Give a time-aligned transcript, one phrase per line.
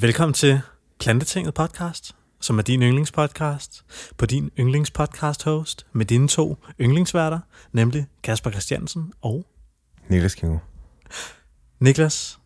[0.00, 0.60] Velkommen til
[1.00, 3.84] Plantetinget podcast, som er din yndlingspodcast,
[4.16, 7.38] på din yndlingspodcast host med dine to yndlingsværter,
[7.72, 9.46] nemlig Kasper Christiansen og
[10.08, 10.58] Niklas Kingo.
[11.80, 12.38] Niklas.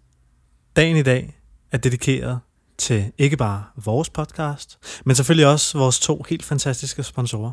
[0.77, 1.41] Dagen i dag
[1.73, 2.41] er dedikeret
[2.79, 7.53] til ikke bare vores podcast, men selvfølgelig også vores to helt fantastiske sponsorer.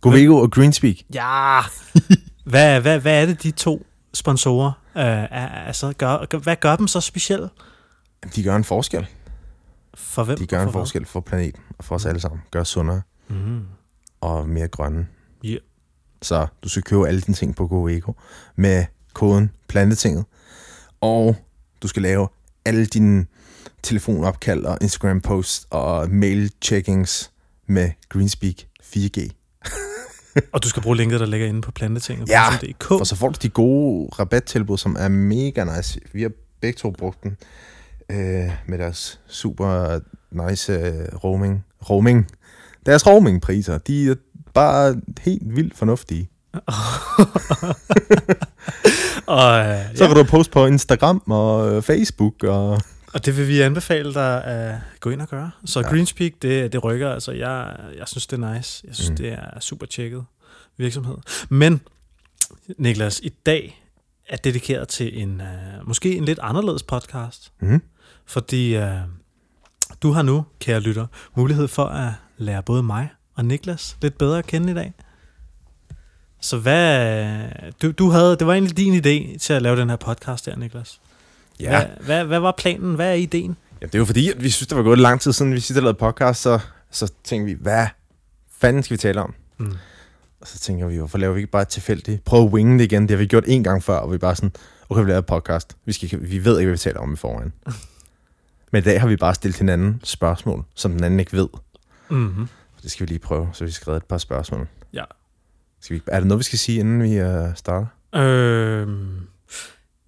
[0.00, 0.96] Govego og Greenspeak.
[1.14, 1.60] Ja!
[2.52, 6.76] hvad, hvad, hvad er det, de to sponsorer øh, er, altså, gør, gør, hvad gør
[6.76, 7.48] dem så specielle?
[8.36, 9.06] De gør en forskel.
[9.94, 10.38] For hvem?
[10.38, 10.80] De gør og en for hvad?
[10.80, 12.40] forskel for planeten og for os alle sammen.
[12.50, 13.60] Gør os sundere Mm.
[14.20, 15.06] og mere grønne.
[15.44, 15.56] Ja.
[16.22, 18.12] Så du skal købe alle dine ting på Govego
[18.56, 20.24] med koden Plantetinget.
[21.00, 21.36] Og
[21.82, 22.28] du skal lave
[22.64, 23.26] alle dine
[23.82, 27.30] telefonopkald og Instagram posts og mail checkings
[27.66, 29.28] med Greenspeak 4G.
[30.52, 32.28] Og du skal bruge linket, der ligger inde på plantetinget.
[32.28, 32.42] Ja.
[32.90, 36.00] Og så får du de gode rabattilbud, som er mega nice.
[36.12, 37.36] Vi har begge to brugt den
[38.10, 41.64] øh, med deres super nice øh, roaming.
[41.90, 42.26] roaming.
[42.86, 44.14] Deres roamingpriser, de er
[44.54, 46.28] bare helt vildt fornuftige.
[49.26, 52.44] og, øh, Så kan du poste på Instagram og øh, Facebook.
[52.44, 52.80] Og...
[53.14, 55.50] og det vil vi anbefale dig at gå ind og gøre.
[55.64, 55.88] Så ja.
[55.88, 57.10] Greenspeak, det, det rykker.
[57.10, 58.84] Altså, jeg, jeg synes, det er nice.
[58.86, 59.16] Jeg synes, mm.
[59.16, 60.24] Det er super tjekket
[60.76, 61.16] virksomhed.
[61.48, 61.80] Men,
[62.78, 63.82] Niklas, i dag
[64.28, 67.52] er dedikeret til en uh, måske en lidt anderledes podcast.
[67.60, 67.82] Mm.
[68.26, 68.84] Fordi uh,
[70.02, 71.06] du har nu, kære lytter,
[71.36, 74.92] mulighed for at lære både mig og Niklas lidt bedre at kende i dag.
[76.40, 77.26] Så hvad,
[77.82, 80.56] du, du havde, det var egentlig din idé til at lave den her podcast der,
[80.56, 81.00] Niklas.
[81.60, 81.70] Ja.
[81.70, 82.94] Hvad, hvad, hvad var planen?
[82.94, 83.56] Hvad er ideen?
[83.80, 85.60] ja, det er jo fordi, at vi synes, det var gået lang tid siden, vi
[85.60, 86.58] sidst lavet podcast, så,
[86.90, 87.86] så tænkte vi, hvad
[88.58, 89.34] fanden skal vi tale om?
[89.58, 89.74] Mm.
[90.40, 92.24] Og så tænker vi, hvorfor laver vi ikke bare tilfældigt?
[92.24, 93.02] Prøv at winge det igen.
[93.02, 94.52] Det har vi gjort en gang før, og vi bare sådan,
[94.88, 95.76] okay, vi laver podcast.
[95.84, 97.52] Vi, skal, vi ved ikke, hvad vi taler om i forvejen.
[98.72, 101.48] Men i dag har vi bare stillet hinanden spørgsmål, som den anden ikke ved.
[102.08, 102.48] Mm-hmm.
[102.82, 104.68] Det skal vi lige prøve, så vi skal skrevet et par spørgsmål.
[104.92, 105.04] Ja.
[105.80, 107.86] Skal vi, er der noget, vi skal sige, inden vi uh, starter?
[108.14, 109.26] Øhm,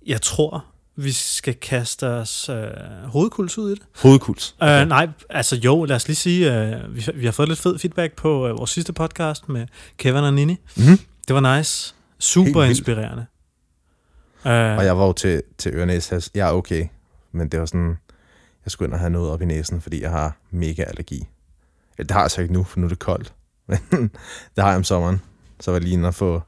[0.06, 0.64] jeg tror,
[0.96, 2.66] vi skal kaste os øh,
[3.04, 3.82] hovedkuls ud i det.
[4.02, 4.54] Hovedkuls.
[4.60, 4.82] Okay.
[4.82, 7.78] Øh, nej, altså jo, lad os lige sige, øh, vi, vi har fået lidt fed
[7.78, 9.66] feedback på øh, vores sidste podcast med
[9.96, 10.56] Kevin og Nini.
[10.76, 10.98] Mm-hmm.
[11.28, 11.94] Det var nice.
[12.18, 13.26] Super Helt inspirerende.
[14.46, 16.30] Øh, Og jeg var jo til, til ørenæs.
[16.34, 16.86] Jeg er okay,
[17.32, 17.98] men det var sådan,
[18.64, 21.28] jeg skulle ind og have noget op i næsen, fordi jeg har mega allergi.
[21.98, 23.32] Eller det har jeg så ikke nu, for nu er det koldt.
[23.68, 23.78] Men
[24.56, 25.20] det har jeg om sommeren.
[25.60, 26.42] Så var jeg lige inde og få...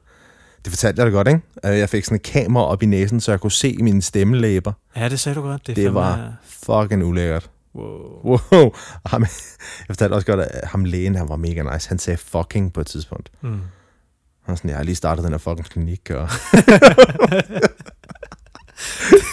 [0.65, 1.41] Det fortalte jeg da godt, ikke?
[1.63, 4.73] Jeg fik sådan et kamera op i næsen, så jeg kunne se mine stemmelæber.
[4.95, 5.67] Ja, det sagde du godt.
[5.67, 7.49] Det, Det var fucking ulækkert.
[7.75, 8.39] Wow.
[8.51, 8.71] Wow.
[9.05, 9.29] Ham, jeg
[9.87, 11.89] fortalte også godt, at ham lægen, han var mega nice.
[11.89, 13.31] Han sagde fucking på et tidspunkt.
[13.41, 13.61] Mm.
[14.41, 16.29] Han sådan, jeg har lige startet den her fucking klinik, og...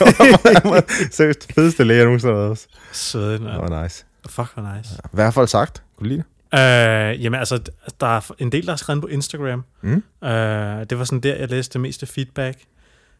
[1.10, 2.66] Seriøst, det fedeste læge, jeg nogensinde har været hos.
[2.92, 3.56] Søde, Det ja.
[3.56, 4.04] var nice.
[4.28, 4.94] Fuck, hvor nice.
[5.04, 5.82] I hvert fald sagt.
[5.96, 6.22] Kunne du lide
[6.52, 6.58] det?
[6.58, 7.60] Øh, jamen altså,
[8.00, 9.64] der er en del, der har skrevet på Instagram.
[9.82, 10.02] Mm.
[10.24, 12.58] Øh, det var sådan der, jeg læste det meste feedback.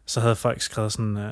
[0.05, 1.31] Så havde folk skrevet sådan, øh,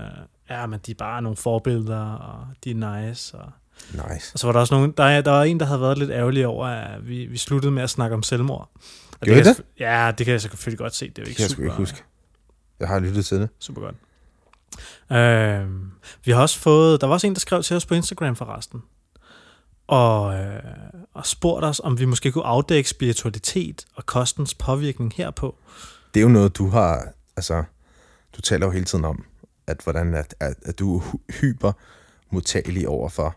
[0.49, 3.37] ja, men de er bare nogle forbilder, og de er nice.
[3.37, 3.51] Og,
[3.91, 4.31] Nice.
[4.33, 6.11] og så var der også nogen, der, er- der var en, der havde været lidt
[6.11, 8.69] ærgerlig over, at vi, vi sluttede med at snakke om selvmord.
[9.11, 11.05] Og Gjorde I jeg Ja, det kan jeg selvfølgelig godt se.
[11.09, 12.03] Det er jo Det ikke jeg super, sgu ikke huske.
[12.79, 13.49] Jeg har lyttet til det.
[13.59, 13.95] super godt.
[15.11, 15.67] Øh,
[16.25, 18.81] vi har også fået, der var også en, der skrev til os på Instagram forresten,
[19.87, 20.63] og, øh,
[21.13, 25.55] og spurgte os, om vi måske kunne afdække spiritualitet og kostens påvirkning herpå.
[26.13, 27.07] Det er jo noget, du har...
[27.37, 27.63] Altså,
[28.35, 29.25] du taler jo hele tiden om,
[29.67, 31.71] at hvordan at, at, at du er hy- hyper
[32.31, 33.35] modtagelig over for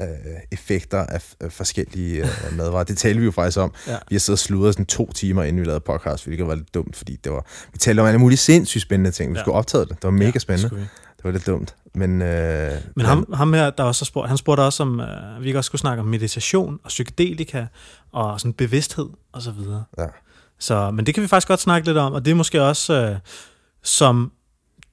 [0.00, 0.06] øh,
[0.52, 2.84] effekter af, af forskellige øh, madvarer.
[2.84, 3.72] Det talte vi jo faktisk om.
[3.86, 3.96] Ja.
[4.08, 6.74] Vi har siddet og sludret sådan to timer, inden vi lavede podcast, hvilket var lidt
[6.74, 9.32] dumt, fordi det var, vi talte om alle mulige sindssygt spændende ting.
[9.32, 9.42] Vi Ja.
[9.42, 9.88] skulle optage det.
[9.90, 10.74] Det var mega Ja, spændende.
[10.76, 10.80] vi.
[11.16, 11.74] Det var lidt dumt.
[11.94, 15.06] Men, øh, Men ham, ham her, der også spurgt, han spurgte også, om øh,
[15.42, 17.66] vi ikke også skulle snakke om meditation og psykedelika
[18.12, 19.84] og sådan bevidsthed og så videre.
[19.98, 20.06] Ja.
[20.58, 22.94] Så, men det kan vi faktisk godt snakke lidt om, og det er måske også,
[22.94, 23.16] øh,
[23.82, 24.32] som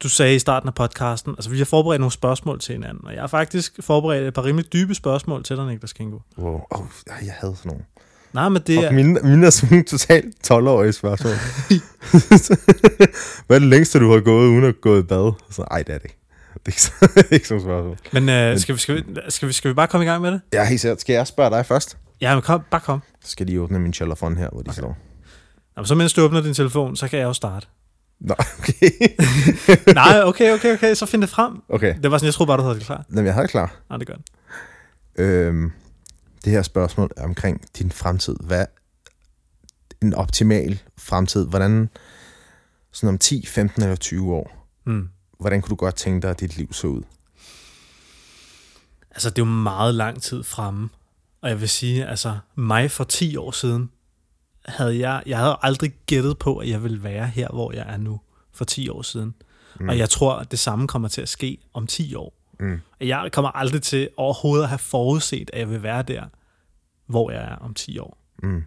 [0.03, 3.13] du sagde i starten af podcasten, altså vi har forberedt nogle spørgsmål til hinanden, og
[3.13, 6.19] jeg har faktisk forberedt et par rimelig dybe spørgsmål til dig, Niklas Kingo.
[6.37, 6.61] Wow.
[6.71, 7.83] Oh, jeg havde sådan nogle.
[8.33, 11.33] Nej, men det er, mine, mine er sådan totalt 12-årige spørgsmål.
[13.47, 15.33] Hvad er det længste, du har gået uden at gå i bad?
[15.49, 16.17] Så, ej, det er det ikke.
[16.53, 17.97] Det er ikke, så, det er ikke spørgsmål.
[18.11, 20.31] men øh, skal, vi, skal, vi, skal, vi, skal vi bare komme i gang med
[20.31, 20.41] det?
[20.51, 21.01] Er helt sikkert.
[21.01, 21.97] Skal jeg spørge dig først?
[22.21, 23.01] Ja, men kom, bare kom.
[23.23, 24.77] Så skal jeg lige åbne min chalafon her, hvor de okay.
[24.77, 24.97] står.
[25.77, 27.67] Nå, så mens du åbner din telefon, så kan jeg jo starte.
[28.19, 28.89] Nå, okay.
[29.93, 31.61] Nej, okay, okay, okay, så find det frem.
[31.69, 31.95] okay.
[32.03, 33.05] Det var sådan, jeg troede bare, du havde det klar.
[33.09, 33.75] Jamen, jeg har det klar.
[33.89, 34.23] Nej, det gør den.
[35.25, 35.71] Øhm,
[36.45, 38.35] det her spørgsmål er omkring din fremtid.
[38.39, 38.65] Hvad
[40.01, 41.47] en optimal fremtid?
[41.47, 41.89] Hvordan,
[42.91, 45.09] sådan om 10, 15 eller 20 år, Mm.
[45.39, 47.01] hvordan kunne du godt tænke dig, at dit liv så ud?
[49.11, 50.89] Altså, det er jo meget lang tid fremme.
[51.41, 53.89] Og jeg vil sige, altså, mig for 10 år siden,
[54.65, 57.97] havde jeg, jeg havde aldrig gættet på, at jeg ville være her, hvor jeg er
[57.97, 58.19] nu,
[58.53, 59.33] for 10 år siden.
[59.79, 59.89] Mm.
[59.89, 62.33] Og jeg tror, at det samme kommer til at ske om 10 år.
[62.59, 62.79] Mm.
[63.01, 66.23] Jeg kommer aldrig til overhovedet at have forudset, at jeg vil være der,
[67.07, 68.17] hvor jeg er om 10 år.
[68.43, 68.63] Mm.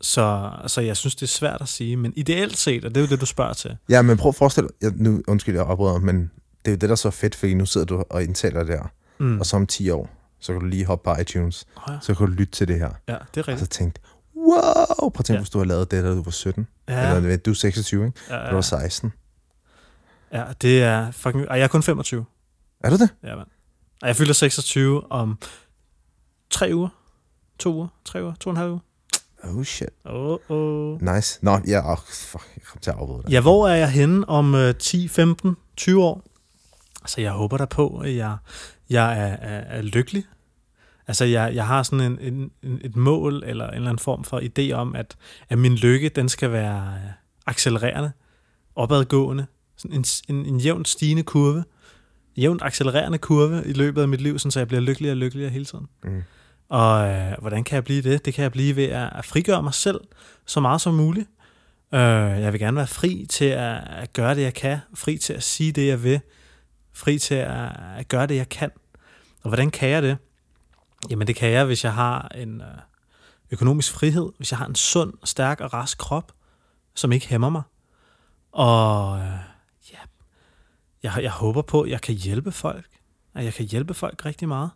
[0.00, 3.00] Så, så jeg synes, det er svært at sige, men ideelt set, og det er
[3.00, 3.76] jo det, du spørger til.
[3.88, 6.16] Ja, men prøv at forestille dig, nu, undskyld, jeg oprører, men
[6.64, 8.82] det er jo det, der er så fedt, fordi nu sidder du og indtaler der,
[9.18, 9.40] Mm.
[9.40, 10.10] og så om 10 år,
[10.40, 11.98] så kan du lige hoppe på iTunes, Oh, ja.
[12.02, 14.00] så kan du lytte til det her, ja, det er og så rigtigt.
[14.46, 15.34] Wow, prøv at tænke, Ja.
[15.34, 15.40] ja.
[15.40, 18.18] hvis du har lavet det, da du var 17, Ja, eller du er 26, ikke?
[18.30, 19.12] ja, Da du ja, var 16.
[20.32, 21.48] ja, det er fucking...
[21.48, 22.24] Og jeg er kun 25.
[22.84, 23.08] Er du det?
[23.22, 23.48] Ja, mand.
[24.02, 25.38] Og jeg fylder 26 om
[26.50, 26.88] tre uger.
[27.58, 27.88] To uger.
[28.04, 28.34] Tre uger.
[28.34, 28.80] To og en halv uge.
[29.44, 29.88] Oh shit.
[30.04, 31.02] Oh, oh.
[31.02, 31.38] Nice.
[31.42, 33.30] Nå, ja, oh, fuck, jeg kom til at afbryde dig.
[33.30, 36.22] Ja, hvor er jeg henne om øh, 10, 15, 20 år?
[37.02, 38.36] Altså, jeg håber da på, at jeg,
[38.90, 40.24] jeg er, er, er lykkelig.
[41.08, 44.24] Altså, jeg, jeg har sådan en, en, en, et mål, eller en eller anden form
[44.24, 45.16] for idé om, at,
[45.48, 47.10] at min lykke, den skal være øh,
[47.46, 48.12] accelererende,
[48.74, 51.64] opadgående, sådan en, en, en jævnt stigende kurve,
[52.36, 55.50] jævnt accelererende kurve i løbet af mit liv, sådan, så jeg bliver lykkeligere og lykkeligere
[55.50, 55.86] hele tiden.
[56.04, 56.22] Mm.
[56.68, 58.24] Og øh, hvordan kan jeg blive det?
[58.24, 60.00] Det kan jeg blive ved at, at frigøre mig selv
[60.46, 61.28] så meget som muligt.
[61.94, 62.00] Øh,
[62.40, 64.78] jeg vil gerne være fri til at, at gøre det, jeg kan.
[64.94, 66.20] Fri til at sige det, jeg vil.
[66.92, 68.70] Fri til at, at gøre det, jeg kan.
[69.42, 70.16] Og hvordan kan jeg det?
[71.10, 72.66] Jamen det kan jeg, hvis jeg har en øh,
[73.50, 74.32] økonomisk frihed.
[74.36, 76.32] Hvis jeg har en sund, stærk og rask krop,
[76.94, 77.62] som ikke hæmmer mig.
[78.52, 79.38] Og øh,
[79.92, 79.98] ja,
[81.02, 82.86] jeg, jeg håber på, at jeg kan hjælpe folk.
[83.34, 84.70] At jeg kan hjælpe folk rigtig meget.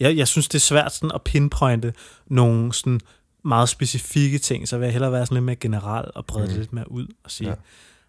[0.00, 1.94] Jeg, jeg synes, det er svært sådan at pinpointe
[2.26, 3.00] nogle sådan
[3.44, 6.50] meget specifikke ting, så vil jeg hellere være sådan lidt mere generel og brede mm.
[6.50, 7.54] det lidt mere ud og sige, ja.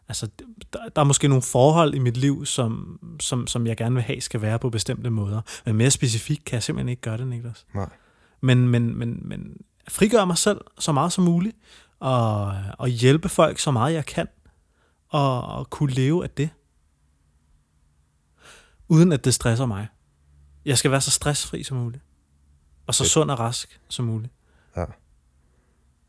[0.07, 0.11] Ja.
[0.11, 0.27] altså,
[0.73, 4.03] der, der er måske nogle forhold i mit liv, som, som, som jeg gerne vil
[4.03, 5.41] have, skal være på bestemte måder.
[5.65, 7.65] Men mere specifikt kan jeg simpelthen ikke gøre det, Niklas.
[7.73, 7.89] Nej.
[8.41, 9.57] Men, men, men, men
[9.87, 11.57] frigøre mig selv så meget som muligt,
[11.99, 14.27] og, og hjælpe folk så meget jeg kan,
[15.09, 16.49] og, og kunne leve af det,
[18.87, 19.87] uden at det stresser mig.
[20.65, 22.03] Jeg skal være så stressfri som muligt,
[22.87, 23.11] og så Fedt.
[23.11, 24.33] sund og rask som muligt.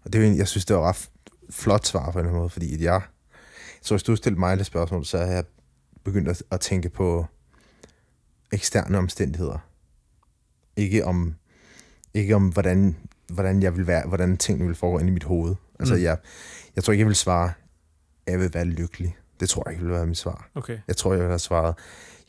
[0.04, 1.10] Og det er jo, egentlig- jeg synes, det var ret
[1.50, 3.02] flot svar på en måde, fordi jeg,
[3.86, 5.44] så hvis du stillede mig det spørgsmål, så har jeg
[6.04, 7.26] begyndt at, at tænke på
[8.52, 9.58] eksterne omstændigheder.
[10.76, 11.34] Ikke om,
[12.14, 12.96] ikke om hvordan,
[13.32, 15.54] hvordan jeg vil være, hvordan tingene vil foregå inde i mit hoved.
[15.80, 16.02] Altså, Mm.
[16.02, 16.18] jeg,
[16.76, 17.52] jeg tror ikke, jeg vil svare,
[18.26, 19.16] jeg vil være lykkelig.
[19.40, 20.50] Det tror jeg ikke vil være mit svar.
[20.54, 20.78] Okay.
[20.88, 21.74] Jeg tror, jeg vil have svaret,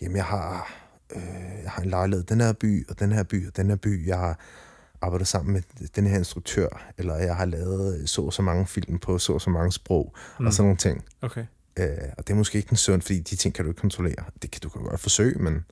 [0.02, 0.74] jamen jeg har,
[1.16, 1.22] øh,
[1.64, 4.08] jeg har en lejlighed den her by, og den her by, og den her by.
[4.08, 4.40] Jeg har
[5.02, 9.00] arbejdet sammen med den her instruktør, eller jeg har lavet så og så mange film
[9.00, 10.46] på så så mange sprog, mm.
[10.46, 11.06] og sådan nogle ting.
[11.22, 11.46] Okay.
[11.80, 14.24] Øh, og det er måske ikke den søn, fordi de ting kan du ikke kontrollere.
[14.42, 15.66] Det kan du kan godt forsøge, men...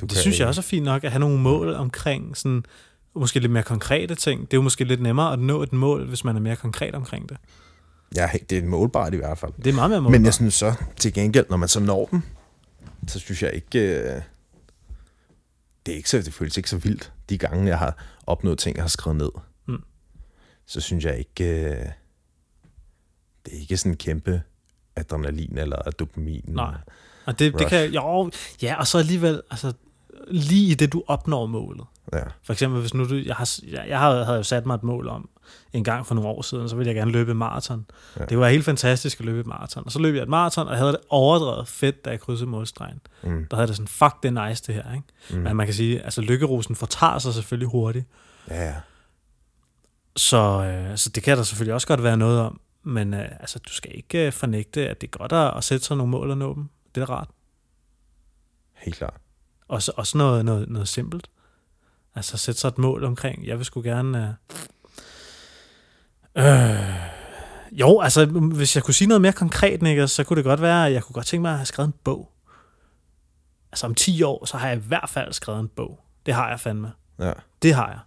[0.00, 2.64] Du Det synes jeg også er fint nok, at have nogle mål omkring sådan,
[3.14, 4.40] måske lidt mere konkrete ting.
[4.40, 6.94] Det er jo måske lidt nemmere at nå et mål, hvis man er mere konkret
[6.94, 7.36] omkring det.
[8.16, 9.52] Ja, det er målbart i hvert fald.
[9.56, 10.20] Det er meget mere målbart.
[10.20, 12.22] Men jeg synes så, til gengæld, når man så når dem,
[13.08, 13.78] så synes jeg ikke...
[13.78, 14.22] Øh,
[15.86, 17.12] det, er ikke så, det føles ikke så vildt.
[17.30, 17.96] De gange, jeg har
[18.26, 19.30] opnået ting, jeg har skrevet ned,
[19.66, 19.82] Mm.
[20.66, 21.44] så synes jeg ikke...
[21.44, 21.86] Øh,
[23.46, 24.42] det er ikke sådan en kæmpe
[24.96, 26.44] adrenalin eller dopamin.
[26.46, 26.74] Nej.
[27.26, 28.30] Og det, det kan, jo,
[28.62, 29.72] ja, og så alligevel, altså,
[30.28, 31.84] lige i det, du opnår målet.
[32.12, 34.82] Ja, For eksempel, hvis nu du, jeg, har, jeg, jeg havde jo sat mig et
[34.82, 35.28] mål om,
[35.72, 37.86] en gang for nogle år siden, så ville jeg gerne løbe maraton.
[38.18, 38.24] Ja.
[38.24, 39.82] Det var helt fantastisk at løbe maraton.
[39.86, 42.50] Og så løb jeg et maraton, og jeg havde det overdrevet fedt, da jeg krydsede
[42.50, 43.00] målstregen.
[43.22, 44.92] mm, Der havde det sådan, fuck, det er nice det her.
[44.94, 45.06] Ikke?
[45.30, 45.36] Mm.
[45.36, 48.06] Men man kan sige, altså lykkerosen fortager sig selvfølgelig hurtigt.
[48.50, 48.74] ja, ja.
[50.16, 52.60] Så, øh, så det kan der selvfølgelig også godt være noget om.
[52.82, 55.86] Men øh, altså, du skal ikke øh, fornægte, at det er godt at, at sætte
[55.86, 56.68] sig nogle mål og nå dem.
[56.94, 57.28] Det er rart.
[58.76, 59.14] Helt klart.
[59.68, 61.30] Også, også noget, noget, noget simpelt.
[62.14, 64.18] Altså sætte sig et mål omkring, jeg vil sgu gerne...
[64.28, 64.56] Øh,
[66.38, 67.00] øh,
[67.72, 70.86] jo, altså hvis jeg kunne sige noget mere konkret, Niklas, så kunne det godt være,
[70.86, 72.32] at jeg kunne godt tænke mig at have skrevet en bog.
[73.72, 76.00] Altså om 10 år, så har jeg i hvert fald skrevet en bog.
[76.26, 76.92] Det har jeg fandme.
[77.18, 77.32] Ja.
[77.62, 77.98] Det har jeg.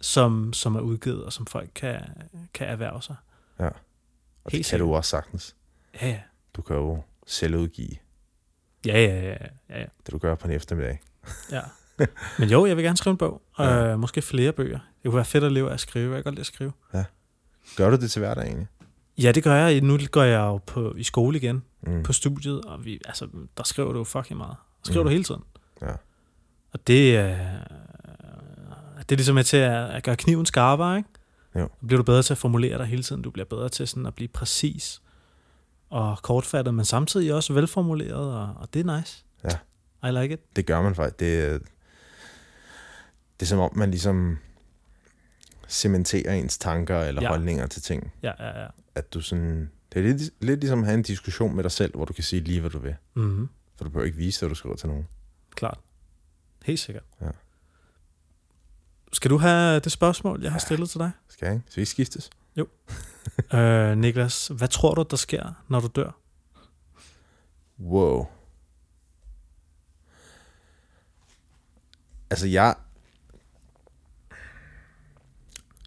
[0.00, 2.00] Som, som er udgivet, og som folk kan,
[2.54, 3.16] kan erhverve sig.
[3.58, 3.72] Og Helt
[4.44, 4.80] det kan sikkert.
[4.80, 5.56] du også sagtens.
[6.00, 6.20] Ja, ja.
[6.56, 7.96] Du kan jo selv udgive
[8.86, 9.36] Ja, ja, ja,
[9.70, 9.84] ja, ja.
[10.06, 11.00] det, du gør på en eftermiddag.
[11.50, 11.60] ja.
[12.38, 13.42] Men jo, jeg vil gerne skrive en bog.
[13.58, 13.86] Ja.
[13.92, 14.78] Øh, måske flere bøger.
[14.78, 16.14] Det kunne være fedt at leve af at skrive.
[16.14, 16.72] Jeg kan godt lide at skrive.
[17.76, 18.66] Gør du det til hverdag egentlig?
[19.18, 19.80] Ja, det gør jeg.
[19.80, 22.02] Nu går jeg jo på, i skole igen, Mm.
[22.02, 24.56] på studiet, og vi, altså, der skriver du jo fucking meget.
[24.84, 25.06] Der skriver Mm.
[25.06, 25.42] du hele tiden.
[25.82, 25.92] Ja.
[26.72, 27.38] Og det, øh,
[28.98, 31.08] det er ligesom med til at, at gøre kniven skarpere, ikke?
[31.56, 31.68] Jo.
[31.80, 33.22] Så bliver du bedre til at formulere dig hele tiden.
[33.22, 35.02] Du bliver bedre til sådan at blive præcis
[35.90, 39.24] og kortfattet, men samtidig også velformuleret, og, og det er nice.
[39.44, 40.08] Ja.
[40.08, 40.56] I like it.
[40.56, 41.20] Det gør man faktisk.
[41.20, 41.62] Det,
[43.42, 44.38] Det er som om, man ligesom
[45.68, 47.26] cementerer ens tanker eller Ja.
[47.28, 47.32] ja.
[47.32, 48.12] holdninger til ting.
[48.22, 48.66] Ja, ja, ja.
[48.94, 49.70] At du sådan...
[49.92, 52.24] Det er lidt, lidt ligesom at have en diskussion med dig selv, hvor du kan
[52.24, 52.96] sige lige, hvad du vil.
[53.14, 53.48] Mm-hmm.
[53.76, 55.08] For du behøver ikke vise, hvad du skriver til nogen.
[55.54, 55.78] Klart.
[56.64, 57.04] Helt sikkert.
[57.20, 57.26] Ja.
[59.12, 61.10] Skal du have det spørgsmål, jeg har stillet til dig?
[61.28, 61.66] Skal jeg ikke?
[61.68, 62.30] Så vi skiftes?
[63.54, 66.10] Øh, Niklas, hvad tror du, der sker, når du dør?
[67.80, 68.26] Wow.
[72.30, 72.74] Altså, jeg...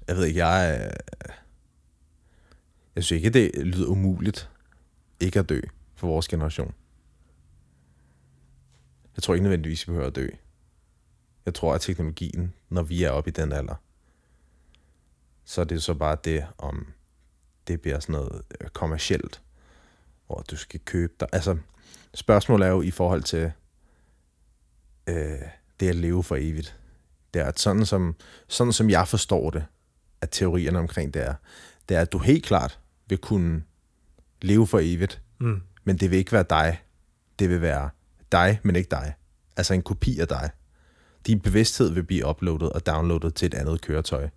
[0.07, 0.75] Jeg ved ikke, jeg...
[0.75, 1.33] er-
[2.95, 4.49] Jeg synes ikke, det lyder umuligt
[5.19, 5.61] ikke at dø
[5.95, 6.73] for vores generation.
[9.15, 10.27] Jeg tror ikke nødvendigvis, vi behøver at dø.
[11.45, 13.75] Jeg tror, at teknologien, når vi er oppe i den alder,
[15.45, 16.87] så er det så bare det, om
[17.67, 19.41] det bliver sådan noget øh, kommercielt,
[20.27, 21.27] hvor du skal købe dig.
[21.33, 21.57] Altså,
[22.13, 23.51] spørgsmålet er jo i forhold til
[25.07, 25.41] øh,
[25.79, 26.79] det at leve for evigt.
[27.33, 28.15] Det er, at sådan som,
[28.47, 29.65] sådan som jeg forstår det,
[30.21, 31.33] at teorierne omkring det er,
[31.89, 33.63] det er, at du helt klart vil kunne
[34.41, 35.61] leve for evigt, Mm.
[35.83, 36.81] men det vil ikke være dig.
[37.39, 37.89] Det vil være
[38.31, 39.13] dig, men ikke dig.
[39.57, 40.49] Altså en kopi af dig.
[41.27, 44.29] Din bevidsthed vil blive uploadet og downloadet til et andet køretøj.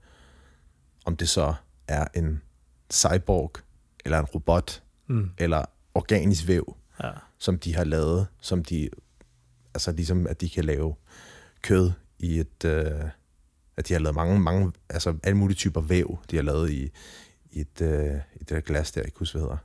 [1.04, 1.54] Om det så
[1.88, 2.42] er en
[2.92, 3.52] cyborg,
[4.04, 5.30] eller en robot, Mm.
[5.38, 7.11] eller organisk væv, Ja.
[7.38, 8.88] som de har lavet, som de,
[9.75, 10.94] altså ligesom at de kan lave
[11.62, 13.00] kød i et, øh,
[13.78, 16.90] at de har lavet mange, mange, altså alle mulige typer væv, de har lavet i,
[17.52, 19.56] i et, øh, i det der glas der, jeg kan ikke huske, hvad hedder.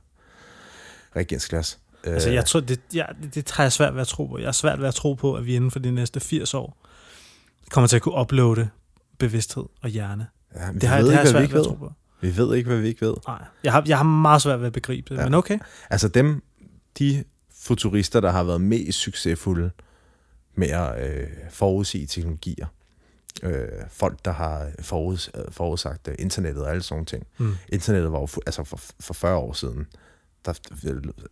[1.16, 1.78] Reagensglas.
[2.04, 3.04] Altså, Øh, jeg tror, det, ja,
[3.34, 4.38] det, har jeg svært ved at tro på.
[4.38, 6.86] Jeg har svært ved at tro på, at vi inden for de næste 80 år
[7.70, 8.68] kommer til at kunne uploade
[9.18, 10.26] bevidsthed og hjerne.
[10.54, 11.92] ja, vi Det har, ved det har jeg ikke, vi svært ved at tro på.
[12.20, 13.14] Vi ved ikke, hvad vi ikke ved.
[13.26, 15.20] Nej, jeg har, jeg har meget svært ved at begribe det.
[15.20, 15.24] Ja.
[15.24, 15.58] men okay.
[15.90, 16.42] Altså dem,
[16.98, 17.24] de
[17.60, 19.70] futurister, der har været mest succesfulde
[20.54, 22.66] med at øh, forudsige teknologier,
[23.42, 27.26] øh, folk, der har foruds, øh, forudsagt øh, internettet og alle sådan ting.
[27.38, 27.54] Mm.
[27.68, 29.86] Internettet var jo, fu- altså for, for 40 år siden,
[30.44, 30.52] der,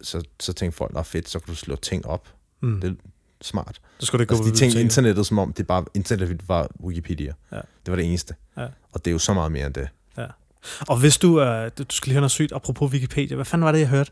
[0.02, 2.28] så, så tænkte folk, at fedt, så kan du slå ting op.
[2.60, 2.80] Mm.
[2.80, 2.94] Det er
[3.42, 3.80] smart.
[3.98, 7.32] Så skulle det gå Altså, de tænkte internettet, som om det bare, internettet var Wikipedia.
[7.52, 7.56] Ja.
[7.56, 8.34] Det var det eneste.
[8.56, 8.66] Ja.
[8.92, 9.88] Og det er jo så meget mere end det.
[10.88, 13.72] Og hvis du, øh, du skal lige høre noget sygt, apropos Wikipedia, hvad fanden var
[13.72, 14.10] det, jeg hørte?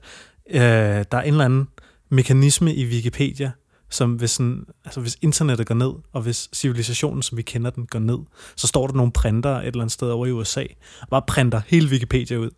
[0.50, 1.68] Øh, der er en eller anden
[2.08, 3.50] mekanisme i Wikipedia,
[3.90, 7.86] som hvis, sådan, altså hvis internettet går ned, og hvis civilisationen, som vi kender den,
[7.86, 8.18] går ned,
[8.56, 10.64] så står der nogle printer et eller andet sted over i USA,
[11.02, 12.50] og bare printer hele Wikipedia ud,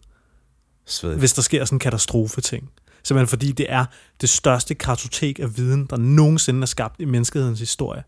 [0.87, 1.19] Svedigt.
[1.19, 2.71] hvis der sker sådan en katastrofe-ting.
[3.03, 3.85] Simpelthen fordi det er
[4.21, 8.03] det største kartotek af viden, der nogensinde er skabt i menneskehedens historie.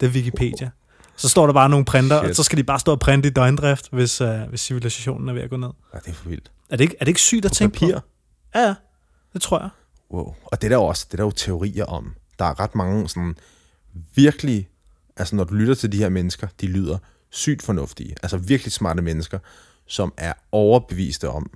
[0.00, 0.70] Det er Wikipedia.
[1.16, 2.36] Så står der bare nogle printer, og Shit.
[2.36, 5.42] så skal de bare stå og printe i døgndrift, hvis, øh, hvis civilisationen er ved
[5.42, 5.68] at gå ned.
[5.94, 6.50] Ja, det er for vildt.
[6.70, 7.94] Er det ikke, er det ikke sygt at På tænke papir.
[7.98, 8.00] på?
[8.54, 8.74] Ja, ja.
[9.32, 9.68] Det tror jeg.
[10.10, 10.34] Wow.
[10.44, 12.14] Og det er der også, det er der jo teorier om.
[12.38, 13.36] Der er ret mange sådan
[14.14, 14.68] virkelig,
[15.16, 16.98] altså når du lytter til de her mennesker, de lyder
[17.30, 18.16] sygt fornuftige.
[18.22, 19.38] Altså virkelig smarte mennesker,
[19.86, 21.50] som er overbeviste om,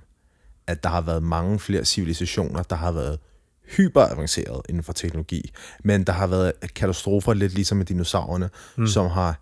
[0.67, 3.19] at der har været mange flere civilisationer, der har været
[3.77, 5.51] hyperavanceret inden for teknologi,
[5.83, 8.87] men der har været katastrofer, lidt ligesom med dinosaurerne, mm.
[8.87, 9.39] som har,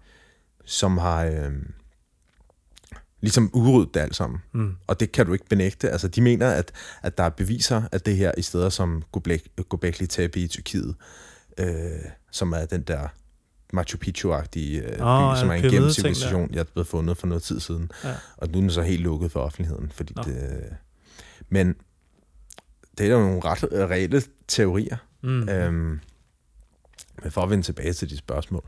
[0.66, 1.52] som har øh,
[3.22, 4.40] ligesom udryddet det alt sammen.
[4.52, 4.76] Mm.
[4.88, 5.90] Og det kan du ikke benægte.
[5.90, 6.72] Altså, de mener, at,
[7.02, 10.96] at der er beviser af det her i steder som Göbek- Göbekli Tepe i Tyrkiet,
[11.58, 13.08] øh, som er den der
[13.74, 17.28] Machu Picchu-agtige øh, oh, by, som er en gennem civilisation, jeg er blevet fundet for
[17.28, 17.92] noget tid siden.
[18.04, 18.14] Ja.
[18.38, 19.92] Og nu er den så helt lukket for offentligheden.
[19.92, 20.24] Fordi Nå.
[20.24, 20.64] det,
[21.50, 21.76] men
[22.98, 24.98] det er jo nogle ret reelle teorier.
[25.22, 25.50] Mm.
[25.50, 26.00] Øhm,
[27.24, 28.64] men for at vende tilbage til de spørgsmål.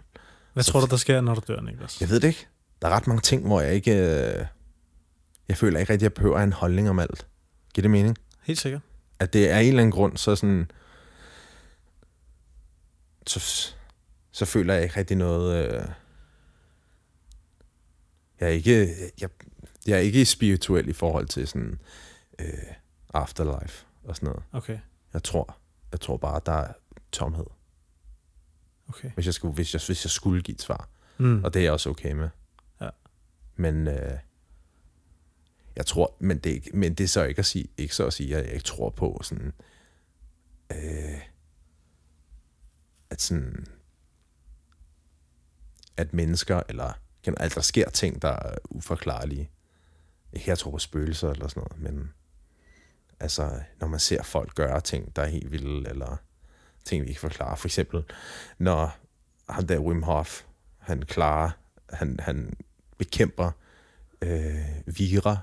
[0.54, 2.02] Hvad tror du, der sker, når du dør, Niklas?
[2.02, 2.48] Jeg ved det ikke.
[2.82, 3.92] Der er ret mange ting, hvor jeg ikke...
[3.92, 4.46] Øh,
[5.48, 7.28] jeg føler ikke rigtig, at jeg behøver at have en holdning om alt.
[7.74, 8.18] Giver det mening?
[8.44, 8.82] Helt sikkert.
[9.20, 10.72] At det er en eller anden grund, så sådan...
[13.28, 13.74] Så,
[14.32, 15.66] så føler jeg ikke rigtig noget...
[15.66, 15.88] Øh,
[18.40, 18.88] jeg er ikke...
[19.22, 19.30] Jeg,
[19.88, 21.80] jeg er ikke spirituel i forhold til sådan...
[22.40, 22.74] Øh,
[23.14, 24.44] afterlife og sådan noget.
[24.52, 24.80] Okay.
[25.14, 25.58] Jeg tror,
[25.92, 26.74] jeg tror bare, der er
[27.12, 27.46] tomhed.
[28.90, 29.12] Okay.
[29.12, 30.90] Hvis jeg, skulle, hvis jeg, hvis jeg skulle give et svar.
[31.18, 31.44] Mm.
[31.44, 32.30] Og det er jeg også okay med.
[32.82, 32.90] Ja.
[33.56, 34.18] Men øh,
[35.76, 38.38] jeg tror, men det, men det er så ikke at sige, ikke så at sige,
[38.38, 39.54] at jeg ikke tror på sådan,
[40.72, 41.20] øh,
[43.14, 43.66] at sådan,
[45.98, 46.94] at mennesker, eller
[47.24, 49.50] generelt, altså, der sker ting, der er uforklarlige.
[50.34, 52.14] Ikke jeg tror på spøgelser eller sådan noget, men
[53.20, 56.18] altså, når man ser folk gøre ting, der er helt vilde, eller
[56.86, 57.56] ting, vi ikke forklarer.
[57.56, 58.04] For eksempel,
[58.58, 58.98] når
[59.50, 60.44] han der Wim Hof,
[60.78, 61.52] han klarer,
[61.90, 62.54] han, han
[62.98, 63.52] bekæmper
[64.22, 65.38] øh, vira,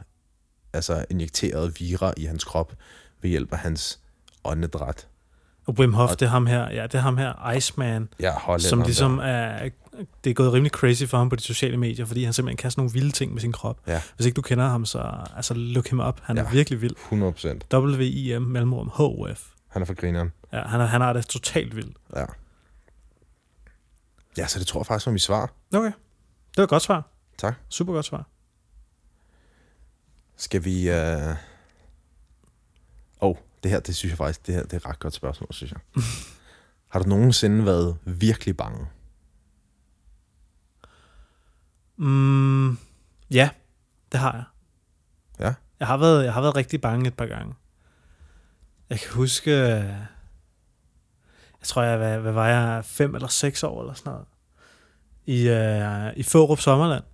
[0.72, 2.76] altså injekterede vira i hans krop
[3.20, 4.00] ved hjælp af hans
[4.44, 5.08] åndedræt.
[5.66, 8.34] Og Wim Hof, Og- det er ham her, ja, det er ham her, Iceman, Ja,
[8.58, 9.68] som ligesom er,
[10.24, 12.70] det er gået rimelig crazy for ham på de sociale medier, fordi han simpelthen kan
[12.70, 13.78] sådan nogle vilde ting med sin krop.
[13.86, 14.02] Ja.
[14.16, 16.20] Hvis ikke du kender ham, så altså, look him up.
[16.22, 16.50] Han er Ja.
[16.50, 16.96] virkelig vild.
[16.96, 17.66] 100 procent.
[17.74, 19.46] W-I-M, mellemrum, H-O-F.
[19.68, 20.32] Han er for grineren.
[20.52, 21.96] Ja, han, er, han har det totalt vildt.
[22.16, 22.24] Ja.
[24.38, 25.52] Ja, så det tror jeg faktisk var mit svar.
[25.74, 25.86] Okay.
[25.86, 27.08] Det var et godt svar.
[27.38, 27.54] Tak.
[27.68, 28.26] Super godt svar.
[30.36, 30.90] Skal vi...
[30.90, 31.34] Øh...
[33.20, 35.48] Oh, det her, det synes jeg faktisk, det her det er et ret godt spørgsmål,
[35.50, 35.80] synes jeg.
[36.90, 38.86] Har du nogensinde været virkelig bange?
[41.96, 42.78] Mm,
[43.30, 43.50] ja,
[44.12, 44.44] det har jeg.
[45.46, 45.54] Ja.
[45.80, 47.54] Jeg har været, jeg har været rigtig bange et par gange.
[48.90, 49.50] Jeg kan huske,
[51.60, 54.26] jeg tror, jeg, hvad, hvad var jeg, fem eller seks år eller sådan noget,
[55.26, 57.04] i, øh, i Fårup Sommerland.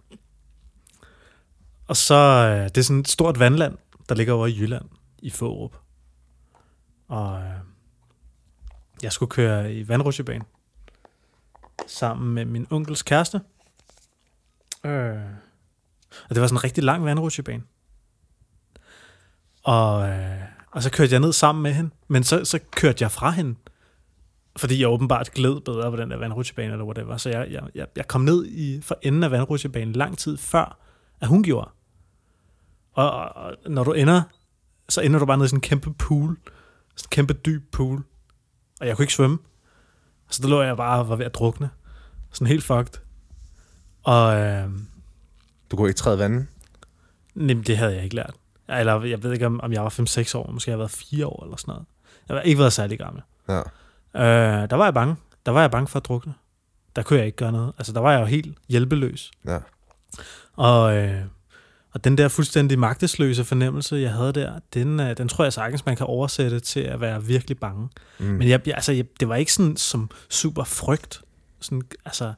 [1.87, 4.89] Og så, øh, det er sådan et stort vandland, der ligger over i Jylland,
[5.19, 5.77] i Fårup.
[7.09, 7.51] Og øh,
[9.03, 10.45] jeg skulle køre i vandrutsjebane
[11.87, 13.41] sammen med min onkels kæreste.
[14.85, 15.17] Øh.
[16.29, 17.63] Og det var sådan en rigtig lang vandrutsjebane.
[19.65, 23.11] Og, øh, og så kørte jeg ned sammen med hende, men så, så kørte jeg
[23.11, 23.55] fra hende,
[24.57, 27.17] fordi jeg åbenbart gled bedre på den der vandrutsjebane, eller whatever.
[27.17, 30.79] Så jeg, jeg, jeg, jeg kom ned i for enden af vandrutsjebanen lang tid før,
[31.21, 31.71] at hun gjorde.
[32.93, 34.23] Og, og, og når du ender,
[34.89, 36.39] så ender du bare ned i sådan en kæmpe pool.
[36.97, 38.05] Sådan en kæmpe dyb pool.
[38.81, 39.39] Og jeg kunne ikke svømme.
[40.31, 41.71] Så der lå jeg bare og var ved at drukne.
[42.33, 43.01] Sådan helt fucked.
[44.03, 44.69] Og øh,
[45.71, 46.47] Du kunne ikke træde vandet?
[47.35, 48.35] nem, det havde jeg ikke lært.
[48.69, 50.51] Eller jeg ved ikke, om, om jeg var 5-6 år.
[50.51, 51.87] Måske jeg har været 4 år eller sådan noget.
[52.29, 53.23] Jeg har ikke været særlig gammel.
[53.49, 53.59] Ja.
[54.15, 55.17] Øh, der var jeg bange.
[55.47, 56.35] Der var jeg bange for at drukne.
[56.97, 57.73] Der kunne jeg ikke gøre noget.
[57.79, 59.31] Altså, der var jeg jo helt hjælpeløs.
[59.47, 59.59] Ja.
[60.53, 61.23] Og, øh,
[61.93, 65.87] og den der fuldstændig magtesløse fornemmelse, jeg havde der, den, øh, den tror jeg sagtens,
[65.87, 67.89] man kan oversætte til at være virkelig bange.
[68.19, 68.27] Mm.
[68.27, 71.23] Men jeg, jeg, altså, jeg, det var ikke sådan som super frygt.
[71.61, 72.35] Sådan, altså,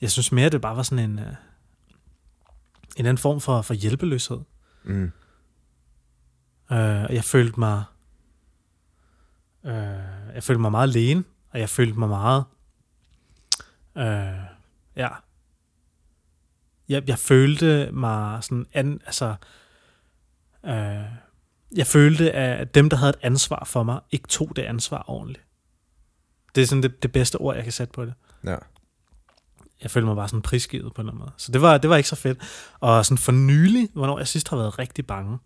[0.00, 1.34] jeg synes mere, det bare var sådan en, øh,
[2.96, 4.38] en anden form for, for hjælpeløshed.
[4.84, 5.12] Mm.
[6.72, 7.84] Øh, og jeg følte mig
[9.64, 12.44] øh, jeg følte mig meget alene, og jeg følte mig meget
[13.96, 14.44] øh,
[14.96, 15.08] ja
[16.88, 19.34] jeg, jeg følte mig sådan an, altså
[20.66, 21.04] øh,
[21.76, 25.44] jeg følte at dem der havde et ansvar for mig ikke tog det ansvar ordentligt
[26.54, 28.14] det er sådan det, det bedste ord jeg kan sætte på det
[28.46, 28.56] Ja.
[29.82, 31.30] jeg følte mig bare sådan prisgivet på anden måde.
[31.36, 32.38] Så det var, det var ikke så fedt.
[32.80, 35.38] Og sådan for nylig, hvornår jeg sidst har været rigtig bange,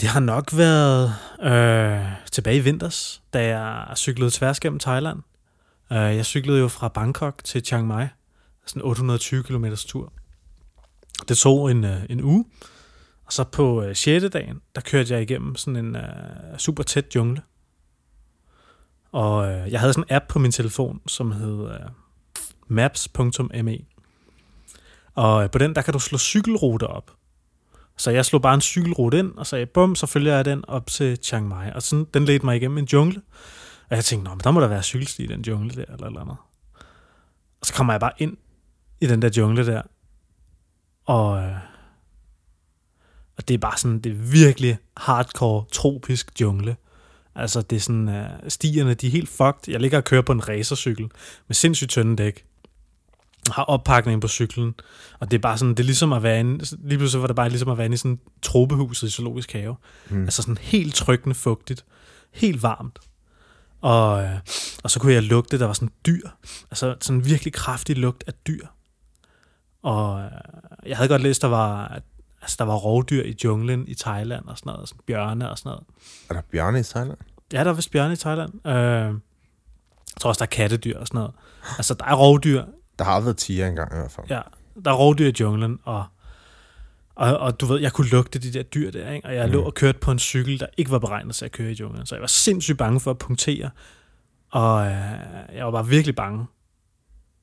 [0.00, 5.18] det har nok været øh, tilbage i vinters, da jeg cyklede tværs gennem Thailand.
[5.92, 8.06] Øh, jeg cyklede jo fra Bangkok til Chiang Mai,
[8.66, 10.12] sådan 820 km tur.
[11.28, 12.44] Det tog en, øh, en uge,
[13.26, 14.24] og så på øh, 6.
[14.32, 17.42] dagen, der kørte jeg igennem sådan en øh, super tæt jungle.
[19.12, 21.90] Og øh, jeg havde sådan en app på min telefon, som hed øh,
[22.68, 23.78] maps.me.
[25.14, 27.10] Og øh, på den, der kan du slå cykelruter op.
[27.96, 30.86] Så jeg slog bare en cykelrute ind, og sagde, bum, så følger jeg den op
[30.86, 31.72] til Chiang Mai.
[31.74, 33.22] Og sådan, den ledte mig igennem en jungle.
[33.90, 36.06] Og jeg tænkte, Nå, men der må der være cykelsti i den jungle der, eller
[36.06, 36.36] eller andet.
[37.60, 38.36] Og så kommer jeg bare ind
[39.00, 39.82] i den der jungle der.
[41.04, 41.56] Og, øh,
[43.36, 46.76] og det er bare sådan, det er virkelig hardcore, tropisk jungle.
[47.34, 49.68] Altså, det er sådan, uh, stierne, de er helt fucked.
[49.68, 51.10] Jeg ligger og kører på en racercykel
[51.46, 52.44] med sindssygt tynde dæk.
[53.50, 54.74] Har oppakning på cyklen.
[55.20, 57.36] Og det er bare sådan, det er ligesom at være inde, lige pludselig var det
[57.36, 59.76] bare ligesom at være inde i sådan tropehuset i zoologisk have.
[60.10, 60.22] Mm.
[60.22, 61.84] Altså sådan helt trykkende fugtigt.
[62.32, 62.98] Helt varmt.
[63.80, 64.38] Og, øh,
[64.84, 66.28] og så kunne jeg lugte, der var sådan dyr.
[66.70, 68.66] Altså sådan virkelig kraftig lugt af dyr.
[69.86, 70.30] Og øh,
[70.86, 72.00] jeg havde godt læst, der var,
[72.42, 74.88] altså, der var rovdyr i junglen i Thailand og sådan noget.
[74.88, 75.84] Sådan bjørne og sådan noget.
[76.30, 77.18] Er der bjørne i Thailand?
[77.52, 78.66] Ja, der er vist bjørne i Thailand.
[78.66, 81.34] Øh, jeg tror også, der er kattedyr og sådan noget.
[81.78, 82.64] Altså, der er rovdyr.
[82.98, 84.26] Der har været tiger engang i hvert fald.
[84.30, 84.40] Ja,
[84.84, 86.04] der er rovdyr i junglen, og,
[87.14, 89.28] og, og du ved, jeg kunne lugte de der dyr der, ikke?
[89.28, 89.52] og jeg mm.
[89.52, 92.06] lå og kørte på en cykel, der ikke var beregnet til at køre i junglen.
[92.06, 93.70] Så jeg var sindssygt bange for at punktere,
[94.50, 94.92] og øh,
[95.54, 96.46] jeg var bare virkelig bange.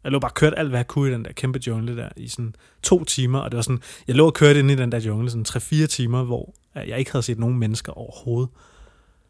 [0.03, 2.09] Jeg lå bare og kørte alt, hvad jeg kunne i den der kæmpe jungle der,
[2.17, 4.91] i sådan to timer, og det var sådan, jeg lå og kørte ind i den
[4.91, 8.49] der jungle sådan 3-4 timer, hvor øh, jeg ikke havde set nogen mennesker overhovedet.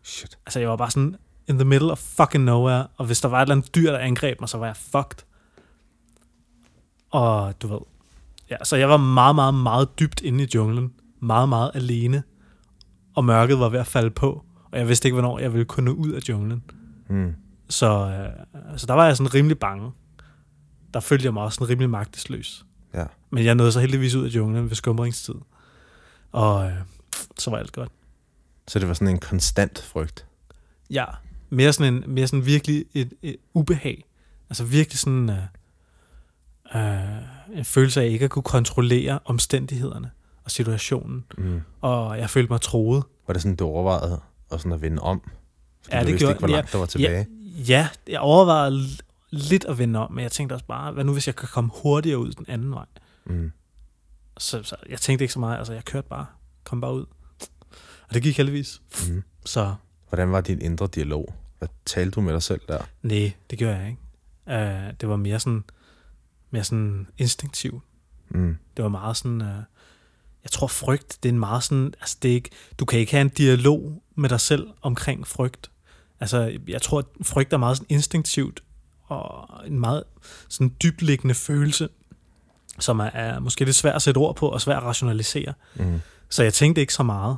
[0.04, 0.38] Shit.
[0.46, 1.16] Altså, jeg var bare sådan
[1.48, 3.98] in the middle of fucking nowhere, og hvis der var et eller andet dyr, der
[3.98, 5.26] angreb mig, så var jeg fucked.
[7.12, 7.80] Og du ved,
[8.50, 10.94] ja, så jeg var meget, meget, meget dybt inde i junglen.
[11.20, 12.24] Meget, meget alene.
[13.16, 15.86] Og mørket var ved at falde på, og jeg vidste ikke, hvornår jeg ville kunne
[15.86, 16.64] nå ud af junglen.
[17.10, 17.34] Mm.
[17.70, 19.92] Så, øh, så der var jeg sådan rimelig bange.
[20.94, 22.66] Der følte jeg mig også sådan rimelig magtesløs.
[22.94, 23.06] Ja.
[23.30, 25.36] Men jeg nåede så heldigvis ud af junglen ved skumringstid.
[26.32, 26.74] Og øh,
[27.38, 27.90] så var alt godt.
[28.68, 30.26] Så det var sådan en konstant frygt.
[30.90, 31.06] Ja,
[31.50, 34.06] mere sådan, en, mere sådan virkelig et, et ubehag.
[34.50, 35.36] Altså virkelig sådan, uh,
[36.76, 40.12] Øh, en følelse af ikke at kunne kontrollere omstændighederne
[40.44, 41.24] og situationen.
[41.38, 41.62] Mm.
[41.82, 43.04] Og jeg følte mig troet.
[43.28, 45.22] Var det sådan, du overvejede at, sådan at vende om?
[45.82, 47.28] Fordi Ja, du det vidste gjorde- ikke, hvor langt der var tilbage.
[47.68, 48.80] Ja, jeg overvejede
[49.34, 51.72] lidt at vende om, men jeg tænkte også bare, hvad nu hvis jeg kan komme
[51.84, 52.86] hurtigere ud den anden vej?
[53.26, 53.52] Mm.
[54.38, 56.26] Så, så jeg tænkte ikke så meget, altså jeg kørte bare,
[56.64, 57.06] kom bare ud.
[58.08, 58.82] Og det gik heldigvis.
[59.10, 59.24] Mm.
[59.46, 59.76] Så
[60.10, 61.34] Hvordan var din indre dialog?
[61.58, 62.84] Hvad talte du med dig selv der?
[63.02, 64.00] nej, det gjorde jeg ikke.
[64.48, 65.64] Uh, det var mere sådan,
[66.52, 67.84] mere sådan instinktivt.
[68.30, 68.58] Mm.
[68.78, 69.48] Det var meget sådan, uh,
[70.44, 73.12] jeg tror frygt, det er en meget sådan, altså det er ikke, du kan ikke
[73.12, 75.72] have en dialog med dig selv omkring frygt.
[76.20, 78.64] Altså jeg tror, at frygt er meget sådan instinktivt,
[79.04, 80.04] og en meget
[80.50, 81.90] sådan dybliggende følelse,
[82.80, 85.54] som er, er måske lidt svært at sætte ord på, og svært at rationalisere.
[85.76, 86.02] Mm.
[86.30, 87.38] Så jeg tænkte ikke så meget.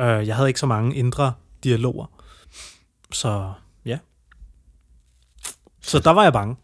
[0.00, 1.32] Øh, jeg havde ikke så mange indre
[1.64, 2.06] dialoger.
[3.12, 3.52] Så
[3.84, 3.98] ja.
[5.80, 6.56] Så der var jeg bange.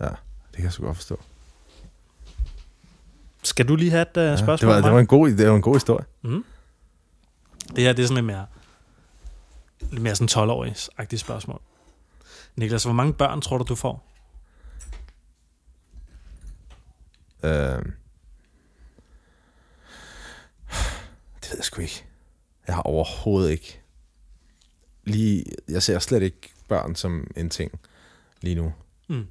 [0.00, 1.20] Ja, det kan jeg sgu godt forstå.
[3.42, 4.70] Skal du lige have et uh, Ja, spørgsmål?
[4.70, 6.04] det, var, det, var en god, det var en god historie.
[6.22, 6.44] Mm.
[7.76, 8.46] Det her det er sådan lidt mere,
[9.90, 11.60] lidt mere sådan 12-årig-agtigt spørgsmål.
[12.56, 14.06] Niklas, hvor mange børn tror du, du får?
[17.42, 17.82] Øh,
[21.40, 22.04] det ved jeg sgu ikke.
[22.66, 23.80] Jeg har overhovedet ikke.
[25.04, 27.80] Lige, jeg ser slet ikke børn som en ting
[28.40, 28.72] lige nu.
[29.08, 29.26] Mm.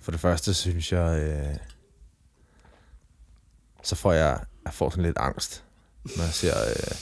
[0.00, 1.56] For det første synes jeg, øh,
[3.82, 5.64] så får jeg, jeg får sådan lidt angst,
[6.16, 6.96] når jeg ser øh,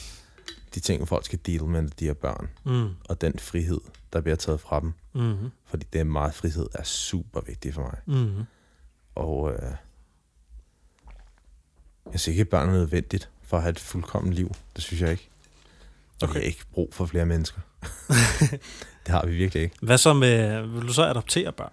[0.75, 2.49] de ting, folk skal deal med, de her børn.
[2.65, 2.89] Mm.
[3.09, 3.81] Og den frihed,
[4.13, 4.93] der bliver taget fra dem.
[5.13, 5.51] Mm.
[5.67, 7.99] Fordi det meget frihed, er super vigtigt for mig.
[8.19, 8.43] Mm.
[9.15, 9.63] Og øh,
[12.13, 14.55] jeg synes ikke, at børn er nødvendigt for at have et fuldkommen liv.
[14.77, 15.29] Det synes jeg ikke.
[16.23, 16.35] Og okay.
[16.35, 17.61] vi har ikke brug for flere mennesker.
[19.07, 19.77] det har vi virkelig ikke.
[19.83, 21.73] Hvad så med, vil du så adoptere børn?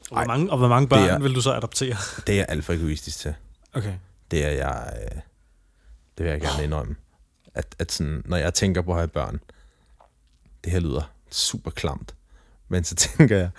[0.00, 1.96] Og hvor Ej, mange, og hvor mange børn er- vil du så adoptere?
[2.26, 3.34] Det er jeg alt for egoistisk til.
[3.72, 3.94] Okay.
[4.30, 4.92] Det er jeg...
[5.02, 5.20] Øh,
[6.18, 6.96] det vil jeg gerne indrømme.
[7.58, 9.40] At, at sådan, når jeg tænker på at have børn,
[10.64, 12.14] det her lyder super klamt.
[12.68, 13.50] Men så tænker jeg,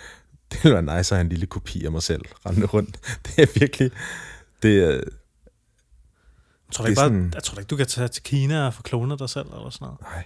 [0.52, 3.00] det ville være nice at have en lille kopi af mig selv rendende rundt.
[3.26, 3.92] Det er virkelig...
[4.64, 5.02] Det er, Jeg
[6.72, 8.74] tror, Det ikke er bare, sådan- jeg tror ikke, du kan tage til Kina og
[8.74, 10.02] få klonet dig selv eller sådan noget.
[10.02, 10.26] Nej.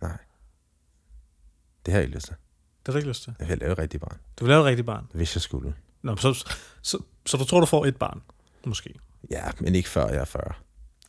[0.00, 0.18] Nej.
[1.86, 2.34] Det har jeg ikke lyst til.
[2.34, 3.34] Det har du ikke lyst til.
[3.38, 5.06] Jeg vil lave et rigtigt barn, Du vil lave et rigtigt barn.
[5.14, 5.74] hvis jeg skulle.
[6.02, 6.48] Nå, så, så,
[6.82, 8.22] så, så du tror, du får et barn?
[8.66, 8.94] Måske.
[9.30, 10.52] Ja, men ikke før jeg er 40.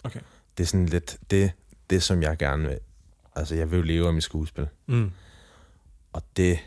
[0.03, 0.19] Okay.
[0.61, 1.51] Det er sådan lidt det,
[1.89, 2.79] det som jeg gerne vil.
[3.35, 4.67] Altså, jeg vil jo leve af mit skuespil.
[4.87, 5.11] Mm.
[6.13, 6.59] Og det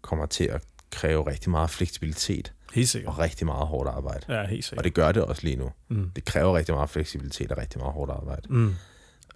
[0.00, 3.12] kommer til at kræve rigtig meget fleksibilitet Helt sikkert.
[3.12, 4.34] og rigtig meget hårdt arbejde.
[4.40, 4.84] Ja, helt Og sikkert.
[4.84, 5.70] det gør det også lige nu.
[5.88, 6.10] Mm.
[6.10, 8.52] Det kræver rigtig meget fleksibilitet og rigtig meget hårdt arbejde.
[8.54, 8.74] Mm.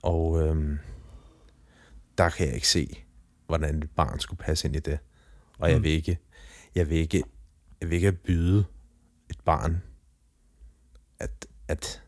[0.03, 0.79] Og øhm,
[2.19, 3.05] der kan jeg ikke se,
[3.47, 4.99] hvordan et barn skulle passe ind i det.
[5.59, 5.85] Og jeg Mm.
[5.85, 6.19] vil ikke,
[6.75, 7.23] jeg vil ikke,
[7.81, 8.65] jeg vil ikke byde
[9.31, 9.83] et barn,
[11.19, 12.03] at, at,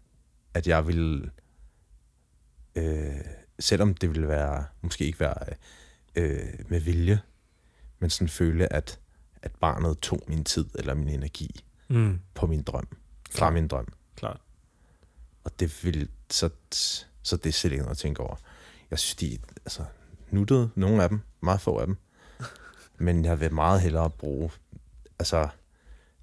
[0.55, 1.31] at jeg vil,
[2.77, 3.17] øh,
[3.59, 5.35] selvom det ville være, måske ikke være
[6.15, 7.21] øh, med vilje,
[7.99, 8.99] men sådan føle, at,
[9.43, 12.21] at barnet tog min tid eller min energi Mm.
[12.35, 12.87] på min drøm,
[13.31, 13.53] fra Klart.
[13.53, 13.87] min drøm.
[14.17, 14.41] Klart.
[15.45, 16.51] Og det vil, så,
[17.23, 18.37] så det er slet ikke noget at tænke over.
[18.91, 19.85] Jeg synes, de altså,
[20.31, 21.97] nuttede, nogle af dem, meget få af dem.
[23.07, 24.51] Men jeg vil meget hellere bruge
[25.19, 25.49] altså,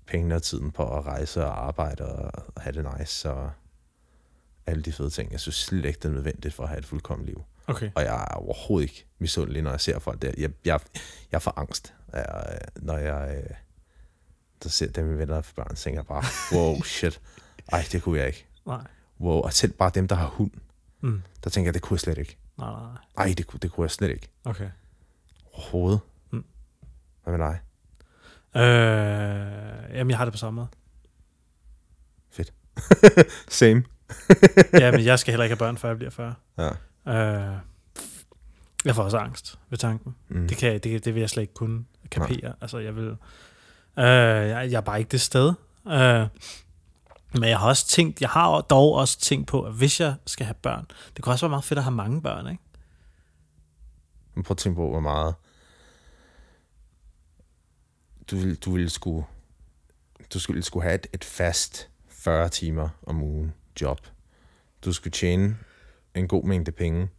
[0.05, 3.51] pengene og tiden på at rejse og arbejde og, og have det nice og
[4.65, 5.31] alle de fede ting.
[5.31, 7.43] Jeg synes slet ikke, det er nødvendigt for at have et fuldkommen liv.
[7.67, 7.91] Okay.
[7.95, 10.31] Og jeg er overhovedet ikke misundelig, når jeg ser folk der.
[10.37, 10.79] Jeg, jeg,
[11.31, 13.55] jeg får angst, jeg, når jeg øh,
[14.63, 16.23] der ser dem, mine venner for børn, tænker jeg bare,
[16.59, 17.21] wow, shit.
[17.71, 18.45] Ej, det kunne jeg ikke.
[18.65, 18.87] Nej.
[19.19, 20.51] Wow, og selv bare dem, der har hund,
[21.01, 21.21] Mm.
[21.43, 22.37] der tænker jeg, det kunne jeg slet ikke.
[22.57, 23.25] Nej, nej, nej.
[23.27, 24.27] Ej, det, kunne- det kunne jeg slet ikke.
[24.43, 24.69] Okay.
[25.53, 25.99] Overhovedet.
[26.31, 26.45] Mm.
[27.23, 27.59] Hvad med dig?
[28.61, 30.67] Øh, jamen, jeg har det på samme måde.
[33.49, 33.83] Same.
[34.81, 36.35] ja, men jeg skal heller ikke have børn, før jeg bliver 40.
[36.57, 36.69] Ja.
[37.07, 37.57] Øh,
[38.85, 40.15] jeg får også angst ved tanken.
[40.27, 40.47] Mm.
[40.47, 42.53] Det, kan, det, det vil jeg slet ikke kunne kapere.
[42.61, 43.07] Altså, jeg vil...
[43.97, 45.53] Øh, jeg, jeg er bare ikke det sted.
[45.87, 46.27] Øh,
[47.33, 50.45] men jeg har også tænkt, jeg har dog også tænkt på, at hvis jeg skal
[50.45, 52.63] have børn, det kunne også være meget fedt at have mange børn, ikke?
[54.35, 55.35] Men prøv at tænke på, hvor meget
[58.31, 59.25] du ville, du ville skulle,
[60.33, 63.99] du skulle, skulle have et, et fast 40 timer om ugen job.
[64.85, 65.57] Du skulle tjene
[66.15, 67.09] en god mængde penge,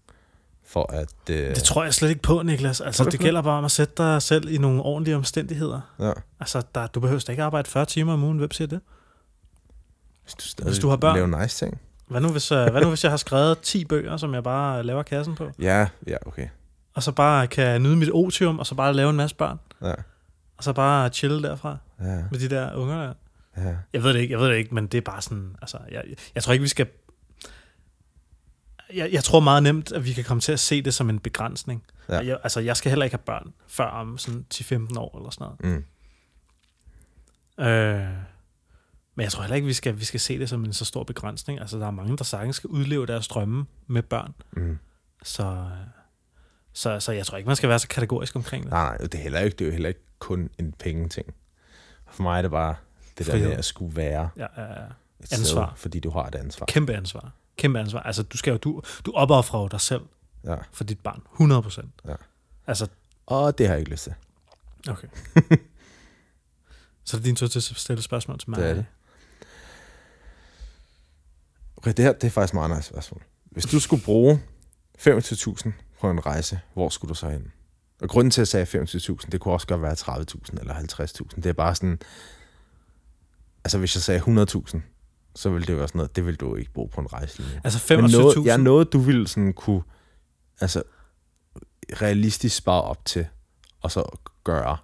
[0.67, 1.15] for at...
[1.31, 2.81] Øh, Det tror jeg slet ikke på, Niklas.
[2.81, 5.81] Altså, det på gælder bare om at sætte dig selv i nogle ordentlige omstændigheder.
[5.99, 8.39] ja, Altså, der, du behøver ikke arbejde 40 timer om ugen.
[8.39, 8.81] Hvem siger det?
[10.23, 11.15] hvis, du stadig Hvis du har børn.
[11.17, 11.81] Lave nice ting.
[12.09, 14.83] Hvad nu, hvis, uh, hvad nu, hvis jeg har skrevet 10 bøger, som jeg bare
[14.83, 15.51] laver kassen på?
[15.59, 16.49] Ja, ja, okay.
[16.95, 19.59] Og så bare kan nyde mit otium, og så bare lave en masse børn?
[19.83, 19.95] Ja.
[20.57, 21.77] Og så bare chille derfra?
[22.01, 23.13] Ja, med de der unger der.
[23.57, 23.77] Ja.
[23.93, 26.05] Jeg ved det ikke, jeg ved det ikke, men det er bare sådan, altså, jeg,
[26.35, 26.87] jeg tror ikke, vi skal...
[28.95, 31.19] Jeg, jeg tror meget nemt, at vi kan komme til at se det som en
[31.19, 31.85] begrænsning.
[32.09, 32.19] Ja.
[32.19, 35.47] Jeg, altså, jeg skal heller ikke have børn før om sådan 10-15 år eller sådan
[35.61, 35.85] Mm.
[37.59, 37.95] noget.
[37.99, 38.09] Øh,
[39.15, 41.05] men jeg tror heller ikke, vi skal, vi skal se det som en så stor
[41.05, 41.61] begrænsning.
[41.61, 44.35] Altså, der er mange, der sagtens skal udleve deres drømme med børn.
[44.53, 44.79] Mm.
[45.23, 45.71] Så,
[46.73, 48.73] så, så jeg tror ikke, man skal være så kategorisk omkring det.
[48.73, 51.35] Nej, nej, det er, heller ikke, det er jo heller ikke kun en pengeting.
[52.11, 52.75] For mig er det bare
[53.19, 53.49] det der Frihed.
[53.49, 54.87] med at skulle være Ja, ja, ja.
[55.21, 55.67] et Ansvar.
[55.69, 56.67] sted, fordi du har et ansvar.
[56.67, 57.33] Kæmpe ansvar.
[57.57, 58.01] Kæmpe ansvar.
[58.01, 60.03] Altså, du skal jo, du, du opoffrer jo dig selv
[60.45, 60.57] Ja.
[60.73, 61.23] for dit barn.
[61.33, 61.91] 100 procent.
[62.09, 62.15] Ja.
[62.67, 62.87] Altså,
[63.27, 64.15] Og det har jeg ikke lyst til.
[64.89, 65.09] okay.
[67.05, 68.59] så er det din tur til at stille spørgsmål til mig.
[68.61, 68.85] Det er det.
[71.77, 73.23] Okay, det her det er faktisk meget nice spørgsmål.
[73.45, 74.43] Hvis du skulle bruge
[74.99, 77.53] 25.000 på en rejse, hvor skulle du så hen?
[78.03, 81.37] Og grunden til, at jeg sagde 25.000, det kunne også godt være 30.000 eller 50.000.
[81.37, 81.99] Det er bare sådan...
[83.65, 84.81] Altså, hvis jeg sagde 100.000,
[85.35, 87.39] så ville det jo være sådan noget, det ville du ikke bruge på en rejse
[87.39, 87.61] lige nu.
[87.65, 88.45] Altså Men noget, 25.000.
[88.45, 89.83] ja, noget, du ville sådan kunne...
[90.61, 90.83] Altså,
[91.93, 93.27] realistisk spare op til,
[93.81, 94.77] og så gøre.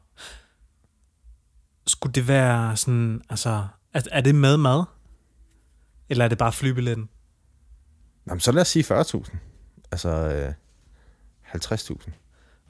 [1.87, 4.85] Skulle det være sådan, altså, er, er det med mad?
[6.09, 7.09] Eller er det bare flybilletten?
[8.27, 9.37] Jamen, så lad os sige 40.000.
[9.91, 10.53] Altså, øh,
[11.55, 12.11] 50.000.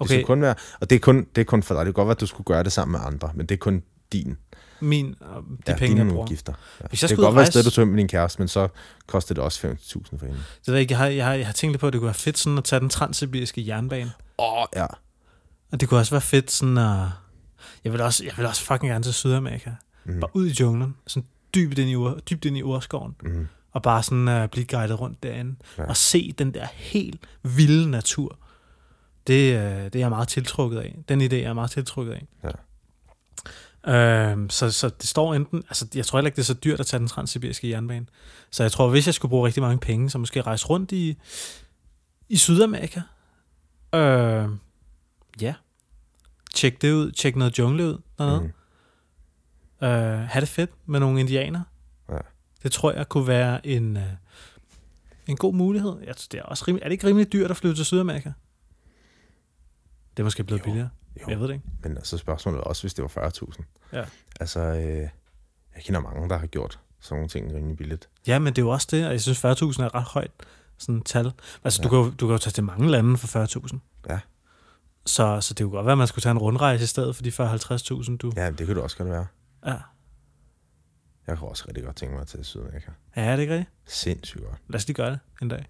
[0.01, 1.87] Det skulle kun være, og det er kun, det er kun for dig.
[1.87, 3.59] Det kan godt være, at du skulle gøre det sammen med andre, men det er
[3.59, 4.39] kun din,
[4.83, 6.23] min, øh, de ja, penge, jeg bruger.
[6.25, 6.53] udgifter.
[6.81, 6.87] Ja.
[6.89, 8.49] Hvis jeg det kan godt være et rejse- sted, du tog med din kæreste, men
[8.49, 8.69] så
[9.07, 10.39] koster det også 50.000 for hende.
[10.39, 12.07] Det ved jeg, ikke, jeg har, jeg, har, jeg har tænkt på, at det kunne
[12.07, 14.13] være fedt sådan at tage den transsibiriske jernbane.
[14.39, 14.87] Åh, oh, ja.
[15.73, 17.07] Og det kunne også være fedt sådan at...
[17.85, 19.71] Jeg vil også, jeg vil også fucking gerne til Sydamerika.
[20.05, 20.21] Mm.
[20.21, 20.97] Bare ud i junglen.
[21.07, 23.15] Sådan dybt ind i, ur, dybt ind i urskoven.
[23.23, 23.47] Mm.
[23.73, 25.57] Og bare sådan uh, blive guidet rundt derinde.
[25.79, 25.85] Ja.
[25.85, 28.39] Og se den der helt vilde natur.
[29.27, 30.99] Det, uh, det er jeg meget tiltrukket af.
[31.09, 32.27] Den idé er jeg meget tiltrukket af.
[32.45, 32.49] Ja.
[33.87, 35.59] Øhm, så, så det står enten...
[35.69, 38.07] Altså, jeg tror heller ikke, det er så dyrt at tage den transsibiriske jernbane.
[38.51, 41.19] Så jeg tror, hvis jeg skulle bruge rigtig mange penge, så måske rejse rundt i,
[42.29, 43.01] i Sydamerika.
[43.95, 44.49] Øh,
[45.41, 45.55] ja.
[46.55, 47.11] Tjek det ud.
[47.11, 48.41] Tjek noget jungle ud dernede.
[48.41, 49.87] Mm.
[49.87, 51.63] Øh, have det fedt med nogle indianer.
[52.09, 52.19] Ja.
[52.63, 54.03] Det tror jeg kunne være en, øh,
[55.27, 55.97] en god mulighed.
[56.07, 58.33] Jeg, tror, det er, også rimelig, er det ikke rimelig dyrt at flyve til Sydamerika?
[60.17, 60.65] Det er måske blevet Jo.
[60.65, 60.89] billigere.
[61.21, 61.67] Jo, Jeg ved det ikke.
[61.83, 63.63] men altså spørgsmålet også, hvis det var 40.000.
[63.93, 64.05] Ja.
[64.41, 64.85] Altså, øh,
[65.75, 68.09] jeg kender mange, der har gjort sådan nogle ting rimelig billigt.
[68.27, 69.49] Ja, men det er jo også det, og jeg synes 40.000
[69.83, 70.31] er et ret højt
[70.79, 71.33] sådan et tal.
[71.65, 71.89] Altså, ja.
[71.89, 72.03] du, Ja.
[72.03, 73.79] kan jo, du kan jo tage til mange lande for 40.000.
[74.09, 74.21] Ja.
[75.07, 77.23] Så, så det kunne godt være, at man skulle tage en rundrejse i stedet for
[77.23, 78.33] de 40-50.000, du...
[78.37, 79.27] Ja, det kunne det også godt være.
[79.67, 79.77] Ja.
[81.27, 82.91] Jeg kunne også rigtig godt tænke mig til Sydamerika.
[83.17, 83.73] ja, er det ikke rigtigt?
[83.87, 84.59] Sindssygt godt.
[84.69, 85.67] Lad os lige gøre det en dag.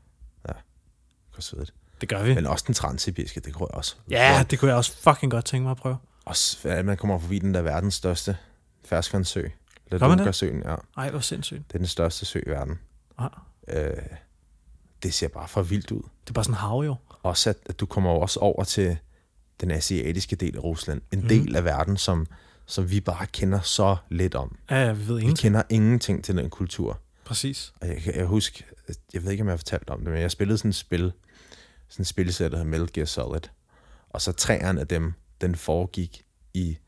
[0.47, 1.75] Det var svedigt.
[2.01, 2.35] Det gør vi.
[2.35, 3.97] Men også den transsibiriske, det kunne jeg også.
[4.11, 5.97] Ja, det kunne jeg også fucking godt tænke mig at prøve.
[6.25, 8.37] Også, at man kommer forbi den der verdens største
[8.85, 9.43] ferskvandssø.
[9.91, 10.75] Ladonka-søen, ja.
[10.97, 11.63] Ej, hvor sindssygt.
[11.69, 12.79] Det er den største sø i verden.
[13.21, 13.27] Ja.
[13.69, 13.97] Øh,
[15.03, 16.03] det ser bare for vildt ud.
[16.03, 16.97] Det er bare sådan hav, jo.
[17.23, 18.97] Også at, at du kommer jo også over til
[19.61, 21.01] den asiatiske del af Rusland.
[21.13, 21.29] En Mhm.
[21.29, 22.27] del af verden, som,
[22.67, 24.57] som vi bare kender så lidt om.
[24.71, 25.39] Ja, ja, vi ved Vi ingenting.
[25.39, 26.99] kender ingenting til den kultur.
[27.25, 27.73] Præcis.
[27.81, 28.65] Og jeg, jeg husker,
[29.15, 31.13] jeg ved ikke, om jeg har fortalt om det, men jeg spillede sådan et spil,
[31.91, 33.41] sådan et spilsæt, der hedder Metal Gear Solid.
[34.11, 36.23] Og så træerne af dem, den foregik
[36.55, 36.79] i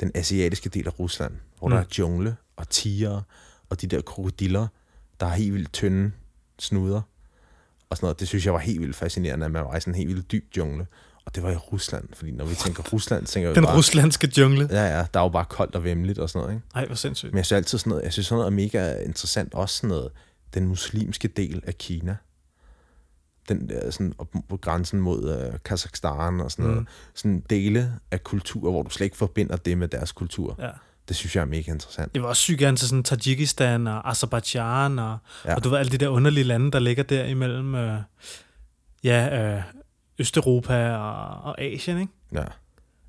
[0.00, 1.74] den asiatiske del af Rusland, hvor mm.
[1.74, 3.20] der er jungle og tiger
[3.68, 4.66] og de der krokodiller,
[5.20, 6.12] der har helt vildt tynde
[6.58, 7.02] snuder.
[7.90, 8.20] Og sådan noget.
[8.20, 10.32] Det synes jeg var helt vildt fascinerende, at man var i sådan en helt vildt
[10.32, 10.86] dyb jungle.
[11.24, 13.76] Og det var i Rusland, fordi når vi tænker Rusland, tænker vi Den bare...
[13.76, 14.68] ruslandske jungle.
[14.70, 16.66] Ja, ja, der er jo bare koldt og vemmeligt og sådan noget, ikke?
[16.74, 17.32] Ej, hvor sindssygt.
[17.32, 19.88] Men jeg synes altid sådan noget, jeg synes sådan noget er mega interessant, også sådan
[19.88, 20.12] noget,
[20.54, 22.16] den muslimske del af Kina.
[23.48, 26.80] Den der sådan op på grænsen mod øh, Kazakhstan og sådan noget.
[26.80, 26.86] Mm.
[27.14, 30.56] Sådan dele af kultur, hvor du slet ikke forbinder det med deres kultur.
[30.58, 30.68] Ja.
[31.08, 32.10] Det synes jeg er mega interessant.
[32.14, 35.54] Jeg vil også sygt gerne til sådan Tajikistan og Azerbaijan og, ja.
[35.54, 37.98] og du ved, alle de der underlige lande, der ligger der imellem øh,
[39.04, 39.62] ja, øh,
[40.18, 42.12] Østeuropa og, og Asien, ikke?
[42.34, 42.44] Ja.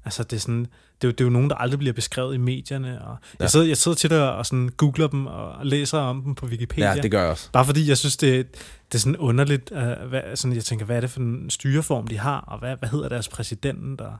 [0.05, 0.67] Altså, det er, sådan, det,
[1.01, 3.05] er jo, det er jo nogen, der aldrig bliver beskrevet i medierne.
[3.05, 3.43] Og Ja.
[3.43, 6.45] jeg, sidder, jeg sidder tit og, og sådan googler dem og læser om dem på
[6.45, 6.93] Wikipedia.
[6.93, 7.49] ja, det gør jeg også.
[7.51, 8.47] Bare fordi jeg synes, det,
[8.93, 9.71] det er sådan underligt.
[9.71, 9.77] Uh,
[10.09, 12.39] hvad, sådan, jeg tænker, hvad er det for en styreform, de har?
[12.41, 14.01] Og hvad, hvad hedder deres præsident?
[14.01, 14.17] Og,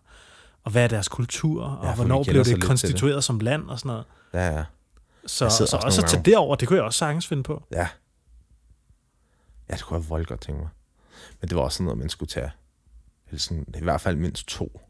[0.64, 1.64] og hvad er deres kultur?
[1.66, 3.70] Og Ja, hvornår blev det konstitueret som land?
[3.70, 4.06] Og sådan noget.
[4.34, 4.64] Ja, ja.
[5.26, 7.64] Så, så også også at tage det over, det kunne jeg også sagtens finde på.
[7.72, 7.88] Ja.
[9.70, 10.70] Ja, det kunne jeg voldt godt tænke mig.
[11.42, 12.52] Men det var også sådan noget, man skulle tage.
[13.28, 14.82] Eller sådan, i hvert fald mindst to.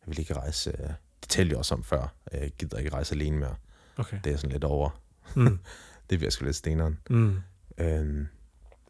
[0.00, 0.70] Jeg vil ikke rejse...
[0.70, 0.88] øh,
[1.20, 2.14] Det talte jeg også om før.
[2.32, 3.54] Jeg gider ikke rejse alene mere.
[3.96, 4.18] Okay.
[4.24, 4.90] Det er sådan lidt over.
[5.34, 5.58] Mm.
[6.10, 6.98] Det bliver sgu lidt steneren.
[7.10, 7.36] Mm.
[7.78, 8.28] Øhm,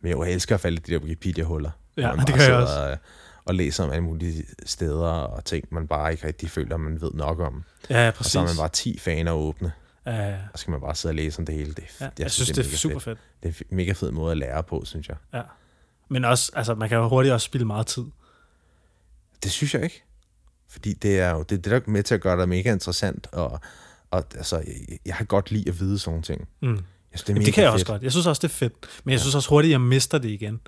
[0.04, 1.70] men jeg elsker at falde i de der Wikipedia-huller.
[1.96, 2.96] Ja, det gør jeg også.
[3.44, 7.10] og læser om alle mulige steder og ting, man bare ikke rigtig føler, man ved
[7.14, 7.64] nok om.
[7.90, 8.32] Ja, ja, Og præcis.
[8.32, 9.72] så har man bare 10 faner åbne,
[10.06, 10.34] ja, ja.
[10.52, 11.72] og så skal man bare sidde og læse om det hele.
[11.74, 13.18] Det, Ja, jeg, jeg synes, det er, mega super fedt.
[13.18, 13.42] fedt.
[13.42, 15.16] Det er en mega fed måde at lære på, synes jeg.
[15.34, 15.42] Ja.
[16.10, 18.04] Men også, altså, man kan jo hurtigt også spille meget tid.
[19.42, 20.02] Det synes jeg ikke.
[20.68, 22.72] Fordi det er jo det, er det der er med til at gøre det mega
[22.72, 23.60] interessant, og,
[24.10, 26.48] og altså, jeg, jeg har godt lide at vide sådan nogle ting.
[26.62, 26.84] Mm.
[27.14, 27.74] Jeg synes, det, er Jamen, det kan jeg fedt.
[27.74, 28.02] også godt.
[28.02, 28.72] Jeg synes også, det er fedt.
[29.04, 30.60] Men jeg synes også hurtigt, jeg mister det igen.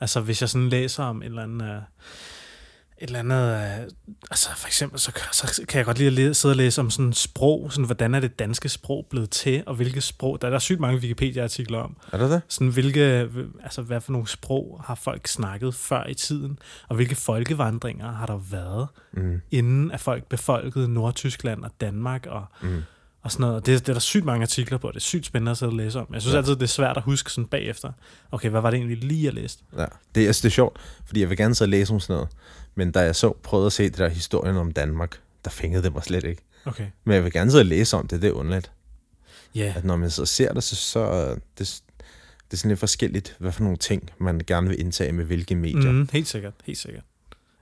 [0.00, 1.62] Altså, hvis jeg sådan læser om et eller andet...
[1.62, 1.82] Uh,
[2.98, 3.54] et eller andet...
[3.54, 3.92] Uh,
[4.30, 7.12] altså, for eksempel, så, så kan jeg godt lide at sidde og læse om sådan
[7.12, 7.72] sprog.
[7.72, 10.40] Sådan, hvordan er det danske sprog blevet til, og hvilke sprog...
[10.42, 11.96] Der er der sygt mange Wikipedia-artikler om.
[12.12, 12.42] Er det det?
[12.48, 13.00] Sådan, hvilke,
[13.62, 18.26] altså, hvad for nogle sprog har folk snakket før i tiden, og hvilke folkevandringer har
[18.26, 22.82] der været, Mm, inden at folk befolkede Nordtyskland og Danmark og, mm.
[23.24, 23.56] Og sådan noget.
[23.56, 25.70] Og det, det er der sygt mange artikler på, det er sygt spændende at sidde
[25.70, 26.06] og læse om.
[26.12, 26.36] Jeg synes Ja.
[26.36, 26.42] ja.
[26.42, 27.92] altid, det er svært at huske sådan bagefter.
[28.32, 29.62] Okay, hvad var det egentlig lige, jeg læste?
[29.78, 32.14] Ja, det, altså, det er sjovt, fordi jeg vil gerne sidde og læse om sådan
[32.14, 32.28] noget,
[32.74, 35.92] men da jeg så prøvede at se det der historien om Danmark, der fængede det
[35.92, 36.42] mig slet ikke.
[36.64, 36.86] Okay.
[37.04, 38.72] Men jeg vil gerne sidde og læse om det, det er underligt.
[39.54, 39.76] Ja, yeah.
[39.76, 43.52] At når man så ser det, så, så det, det er sådan lidt forskelligt, hvad
[43.52, 45.92] for nogle ting, man gerne vil indtage med hvilke medier.
[45.92, 47.04] mm, helt sikkert, helt sikkert.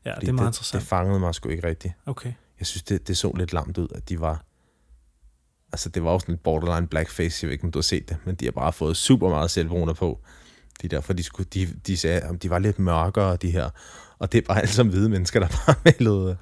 [0.04, 0.80] Ja, Fordi det er meget det, interessant.
[0.80, 1.94] Det fangede mig sgu ikke rigtigt.
[2.06, 2.32] Okay.
[2.58, 4.44] Jeg synes, det, det så lidt lamt ud, at de var...
[5.72, 8.08] Altså, det var også sådan lidt borderline blackface, jeg ved ikke, om du har set
[8.08, 10.20] det, men de har bare fået super meget selvbruner på.
[10.82, 13.70] De der, for de, skulle, de, de sagde, at de var lidt mørkere, de her.
[14.18, 16.36] Og det er bare alle sammen hvide mennesker, der bare malede,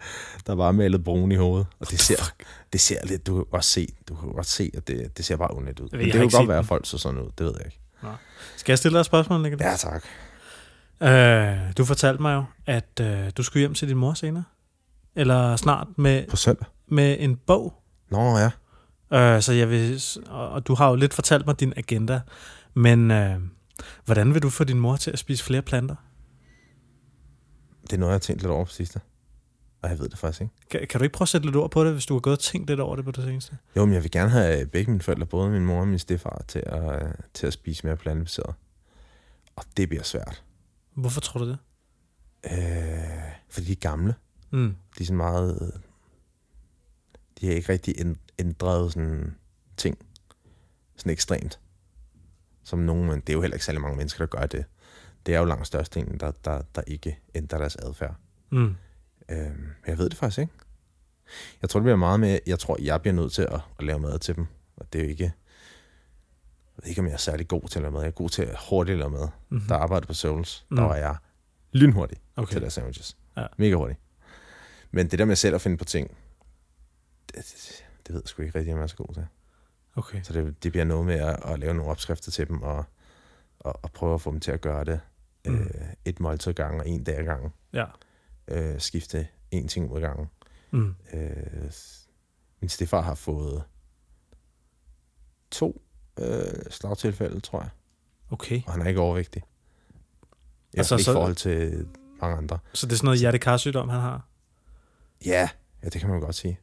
[0.46, 1.66] der bare malede brun i hovedet.
[1.80, 2.32] Og det ser,
[2.72, 5.36] det ser lidt, du kan godt se, du kan godt se, at det, det ser
[5.36, 5.88] bare ondt ud.
[5.92, 7.54] ved, jeg det har kan ikke godt være, at folk så sådan ud, det ved
[7.56, 7.80] jeg ikke.
[8.56, 9.60] Skal jeg stille dig et spørgsmål, Niklas?
[9.60, 10.04] Ja, tak.
[11.02, 14.44] Øh, du fortalte mig jo, at øh, du skulle hjem til din mor senere.
[15.16, 16.66] Eller snart med, På søndag?
[16.88, 17.74] med en bog.
[18.10, 18.50] Nå ja.
[19.12, 22.20] Øh, så jeg vil, og du har jo lidt fortalt mig din agenda,
[22.74, 23.40] men øh,
[24.04, 25.94] hvordan vil du få din mor til at spise flere planter?
[27.82, 29.00] Det er noget, jeg har tænkt lidt over på sidste.
[29.82, 30.54] Og jeg ved det faktisk ikke.
[30.70, 32.36] Kan, kan du ikke prøve at sætte lidt ord på det, hvis du har gået
[32.36, 33.58] og tænkt lidt over det på det seneste?
[33.76, 36.44] Jo, men jeg vil gerne have begge mine forældre, både min mor og min stefar,
[36.48, 38.54] til at, øh, til at spise mere plantebaseret.
[39.56, 40.44] Og det bliver svært.
[40.94, 41.58] Hvorfor tror du det?
[42.44, 44.14] Øh, fordi de er gamle.
[44.50, 44.76] Mm.
[44.98, 45.58] De er sådan meget...
[45.62, 45.80] øh,
[47.40, 47.94] De har ikke rigtig
[48.40, 49.36] ænd- ændret sådan
[49.76, 49.98] ting.
[50.96, 51.60] Sådan ekstremt.
[52.64, 54.64] Som nogen, men det er jo heller ikke særlig mange mennesker, der gør det.
[55.26, 58.14] Det er jo langt størstedelen, der, der, der ikke ændrer deres adfærd.
[58.50, 58.76] Mm.
[59.28, 60.52] Øh, men jeg ved det faktisk ikke.
[61.62, 63.98] Jeg tror, det bliver meget med, jeg tror, jeg bliver nødt til at, at lave
[63.98, 64.46] mad til dem.
[64.76, 67.82] Og det er jo ikke, jeg ved ikke, om jeg er særlig god til at
[67.82, 68.00] lave mad.
[68.00, 69.28] Jeg er god til at hurtigt lave mad.
[69.48, 69.68] Mm-hmm.
[69.68, 70.88] Der arbejdede på Souls, der Mm.
[70.88, 71.16] var jeg
[71.72, 72.18] lynhurtig.
[72.36, 72.52] Okay.
[72.52, 73.16] til deres sandwiches.
[73.36, 73.46] Ja.
[73.58, 73.96] Mega hurtig.
[74.90, 76.16] Men det der med selv at finde på ting,
[77.26, 79.26] det, det, det ved jeg sgu ikke rigtig, om jeg er så god til.
[79.96, 80.22] Okay.
[80.22, 82.84] Så det, det bliver noget med at, at lave nogle opskrifter til dem, og,
[83.58, 85.00] og, og prøve at få dem til at gøre det
[85.46, 85.54] Mm.
[85.60, 85.68] øh,
[86.04, 87.50] et måltid ad gangen, og en dag ad gangen.
[87.72, 87.84] Ja.
[88.48, 90.26] Øh, skifte en ting ud ad gangen.
[90.70, 90.94] Mm.
[91.12, 91.70] Øh,
[92.60, 93.62] min stefar har fået
[95.50, 95.82] to
[96.18, 97.70] øh, slagtilfælde, tror jeg.
[98.30, 98.62] Okay.
[98.66, 99.42] Og han er ikke overvægtig.
[100.74, 101.88] I Altså, ikke i forhold til
[102.20, 102.58] mange andre.
[102.72, 104.28] Så det er sådan noget hjertekarsygdom, han har?
[105.26, 105.48] Ja,
[105.82, 106.58] ja, det kan man godt sige.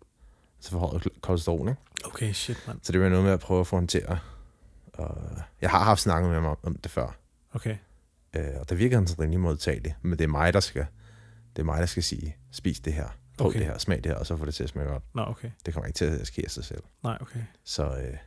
[0.60, 1.82] Så forhøjet kolesterol, ikke?
[2.06, 2.80] Okay, shit, mand.
[2.84, 4.18] Så det var noget med at prøve at få at...
[4.94, 5.18] Og
[5.62, 7.18] jeg har haft snakket med ham om, om det før.
[7.54, 7.78] Okay.
[8.36, 9.96] Øh, og der virker han sådan rimelig modtagelig.
[10.02, 10.86] Men det er mig, der skal,
[11.56, 13.60] det er mig, der skal sige, spis det her, prøv Okay.
[13.60, 15.04] det her, smag det her, og så få det til at smage godt.
[15.14, 15.52] Nå, okay.
[15.66, 16.84] Det kommer ikke til at ske af sig selv.
[17.04, 17.40] Nej, okay.
[17.64, 18.18] Så, øh,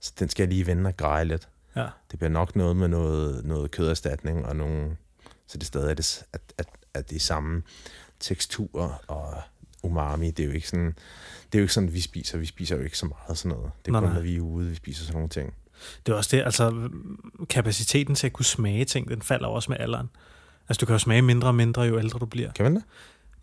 [0.00, 1.48] så den skal jeg lige vende og greje lidt.
[1.76, 1.88] Ja.
[2.10, 4.96] Det bliver nok noget med noget, noget køderstatning og nogle...
[5.46, 7.62] Så det stadig er det, at, at, at det er samme
[8.20, 9.42] tekstur og
[9.82, 10.30] umami.
[10.30, 10.86] Det er jo ikke sådan,
[11.52, 12.38] det er jo ikke sådan, vi spiser.
[12.38, 13.70] Vi spiser jo ikke så meget sådan noget.
[13.84, 14.14] Det er Nej, kun, nej.
[14.14, 15.54] når vi er ude, vi spiser sådan nogle ting.
[16.06, 16.88] Det er også det, altså
[17.48, 20.10] kapaciteten til at kunne smage ting, den falder også med alderen.
[20.68, 22.52] Altså du kan jo smage mindre og mindre, jo ældre du bliver.
[22.52, 22.82] Kan man det?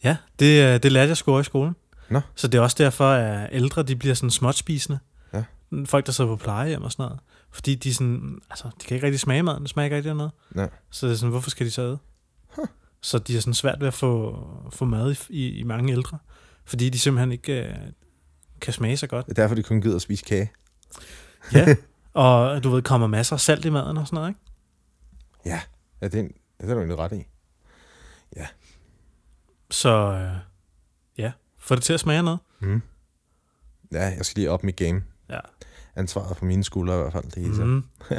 [0.04, 1.76] Ja, det, øh, det lærte jeg sgu i skolen.
[2.10, 2.22] Nå.
[2.36, 5.00] Så det er også derfor, at ældre de bliver sådan småtspisende.
[5.34, 5.44] Ja.
[5.86, 7.20] Folk, der sidder på plejehjem og sådan noget.
[7.52, 10.16] Fordi de, sådan, altså, de kan ikke rigtig smage maden, det smager ikke rigtig af
[10.16, 10.32] noget.
[10.56, 10.68] Ja.
[10.92, 11.98] Så det er sådan, hvorfor skal de så æde?
[12.56, 12.66] Huh.
[13.02, 14.40] Så de er sådan svært ved at få,
[14.74, 16.18] få mad i, i, i mange ældre.
[16.68, 17.76] Fordi de simpelthen ikke øh,
[18.62, 19.26] kan smage så godt.
[19.26, 20.52] Det er derfor, de kun gider at spise kage.
[21.54, 21.76] Ja.
[22.14, 24.40] og du ved, kommer masser af salt i maden og sådan noget, ikke?
[25.46, 25.62] Ja,
[26.02, 27.28] ja det, er, en- det er du egentlig ret i.
[29.72, 30.38] Så øh,
[31.18, 32.40] ja, få det til at smage noget.
[32.60, 32.82] Mm.
[33.92, 35.04] Ja, jeg skal lige op mit game.
[35.30, 35.40] Ja.
[35.96, 37.24] Ansvaret på mine skuldre i hvert fald.
[37.32, 37.84] Det er mm.
[38.10, 38.18] Mm.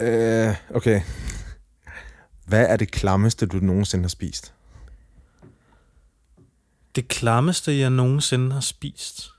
[0.06, 1.00] øh, okay.
[2.46, 4.54] Hvad er det klammeste, du nogensinde har spist?
[6.94, 9.30] Det klammeste, jeg nogensinde har spist.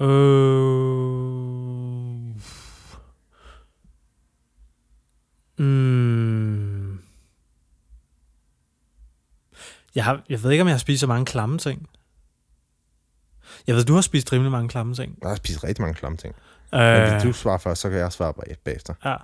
[0.00, 0.08] Øh...
[5.58, 6.98] Mm.
[9.94, 11.88] Jeg, har, jeg ved ikke, om jeg har spist så mange klamme ting.
[13.66, 15.18] Jeg ved, du har spist rimelig mange klamme ting.
[15.22, 16.34] Jeg har spist rigtig mange klamme ting.
[16.74, 18.94] Øh, Men hvis du svarer først, så kan jeg svare bag- bagefter.
[19.04, 19.16] Ja.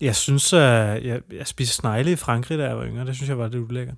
[0.00, 3.06] Jeg synes, uh, jeg, jeg spiste snegle i Frankrig, da jeg var yngre.
[3.06, 3.96] Det synes jeg var lidt ulækkert.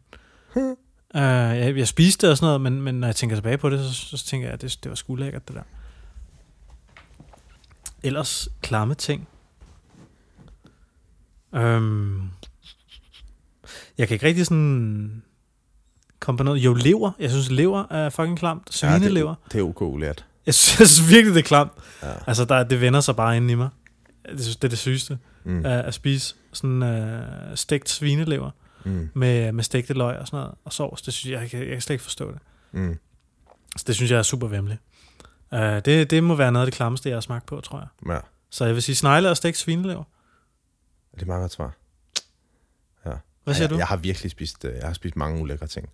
[1.17, 3.71] Uh, jeg, jeg spiste det og sådan noget, men, men når jeg tænker tilbage på
[3.71, 5.63] det, så, så tænker jeg, at det, det var sgu lækkert, det der.
[8.03, 9.29] Ellers klamme ting.
[11.53, 12.31] Um,
[13.99, 15.23] jeg kan ikke rigtig sådan
[16.21, 16.59] komme på noget.
[16.59, 17.11] Jo, lever.
[17.19, 18.75] Jeg synes, lever er fucking klamt.
[18.75, 19.29] Svinelever.
[19.31, 20.25] Ja, det, er- det er ok lært.
[20.47, 21.73] Jeg synes virkelig, det er klamt.
[22.03, 22.13] Ja.
[22.27, 23.69] Altså, der, det vender sig bare ind i mig.
[24.31, 25.67] Det, synes- det er det sygeste Mm.
[25.67, 28.51] at, at spise sådan uh, stegt svinelever
[28.87, 29.11] Mm.
[29.15, 31.03] med, med stegte løg og sådan noget, og sovs.
[31.03, 32.39] Det synes jeg, jeg, kan, jeg kan slet ikke forstå det.
[32.73, 32.99] Mm.
[33.77, 34.81] Så det synes jeg er super vemmeligt.
[35.53, 38.15] Uh, det, det må være noget af det klammeste, jeg har smagt på, tror jeg.
[38.15, 38.19] Ja,
[38.51, 40.05] Så jeg vil sige snegle og stegt svinelever.
[41.15, 41.73] det er meget godt svar.
[43.47, 43.77] Hvad siger jeg, du?
[43.77, 45.89] Jeg har virkelig spist, øh, jeg har spist mange ulækre ting.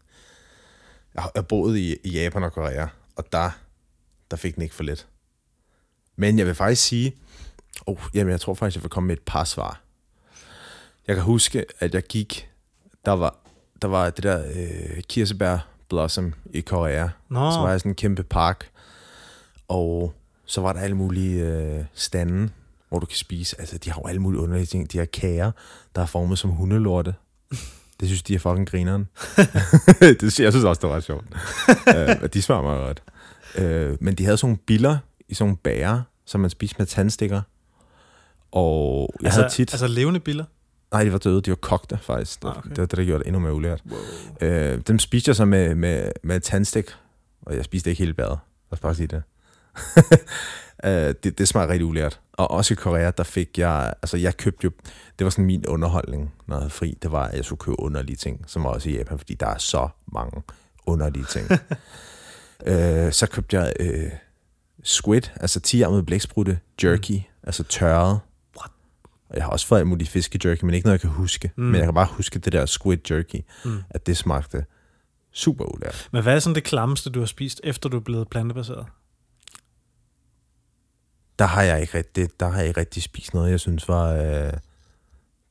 [1.15, 2.87] Jeg har jeg har boet i, i Japan og Korea,
[3.17, 3.51] og der,
[4.31, 5.07] der fik den ikke for let.
[6.17, 7.17] Men jeg vil faktisk sige,
[7.87, 9.81] oh, jamen jeg tror faktisk, jeg vil komme med et par svar.
[11.07, 12.51] Jeg kan huske, at jeg gik,
[13.05, 13.37] der var,
[13.83, 17.09] der var det der øh, kirsebær blossom i Korea.
[17.29, 18.71] Nå, Så var jeg sådan en kæmpe park,
[19.69, 22.51] og så var der alle mulige øh, stande,
[22.89, 23.57] hvor du kan spise.
[23.61, 24.93] Altså, de har jo alle mulige underlige ting.
[24.93, 25.51] De har kager,
[25.95, 27.15] der er formet som hundelorte.
[28.01, 29.09] Det synes de er fucking grineren.
[30.01, 31.25] det, jeg synes også, det var ret sjovt.
[31.97, 33.03] øh, og de smager meget godt.
[33.59, 34.99] Øh, men de havde sådan nogle biller
[35.29, 37.43] i sådan nogle bager, som man spiste med tandstikker.
[38.53, 39.73] Og jeg altså, havde tit...
[39.75, 40.45] altså levende biller.
[40.93, 41.43] Nej, de var døde.
[41.43, 42.43] De var kogte, faktisk.
[42.43, 42.69] Det, Ah, okay.
[42.71, 43.83] det det, der gjorde det endnu mere ulært.
[43.91, 44.49] Wow.
[44.49, 46.85] Øh, dem spiste jeg så med, med, med tandstik,
[47.43, 48.39] og jeg spiste ikke hele badet.
[48.71, 49.23] Lad os bare sige det.
[50.85, 52.21] øh, det, det smager rigtig ulært.
[52.33, 54.71] Og også i Korea, der fik jeg, altså jeg købte jo,
[55.19, 57.81] det var sådan min underholdning, når jeg havde fri, det var, at jeg skulle købe
[57.81, 60.43] underlige ting, som var også i Japan, fordi der er så mange
[60.87, 61.51] underlige ting.
[62.67, 64.11] øh, så købte jeg øh,
[64.83, 68.21] squid, altså 10 med blæksprutte, jerky, altså tørret.
[69.33, 71.51] Og jeg har også fået alt muligt fiskejerky, men ikke noget, jeg kan huske.
[71.57, 71.63] Mm.
[71.65, 73.79] Men jeg kan bare huske det der squid jerky, Mm.
[73.91, 74.65] at det smagte
[75.33, 76.09] super ulært.
[76.13, 78.87] Men hvad er sådan det klammeste, du har spist, efter du er blevet plantebaseret?
[81.39, 84.09] Der har jeg ikke rigtig, der har jeg ikke rigtig spist noget, jeg synes var...
[84.13, 84.53] Øh,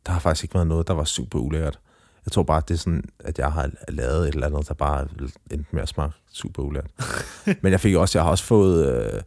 [0.06, 1.80] der har faktisk ikke været noget, der var super ulækkert.
[2.26, 5.08] Jeg tror bare, det er sådan, at jeg har lavet et eller andet, der bare
[5.52, 6.92] endte med at smage super ulækkert.
[7.62, 9.22] Men jeg fik også, jeg har også fået, øh,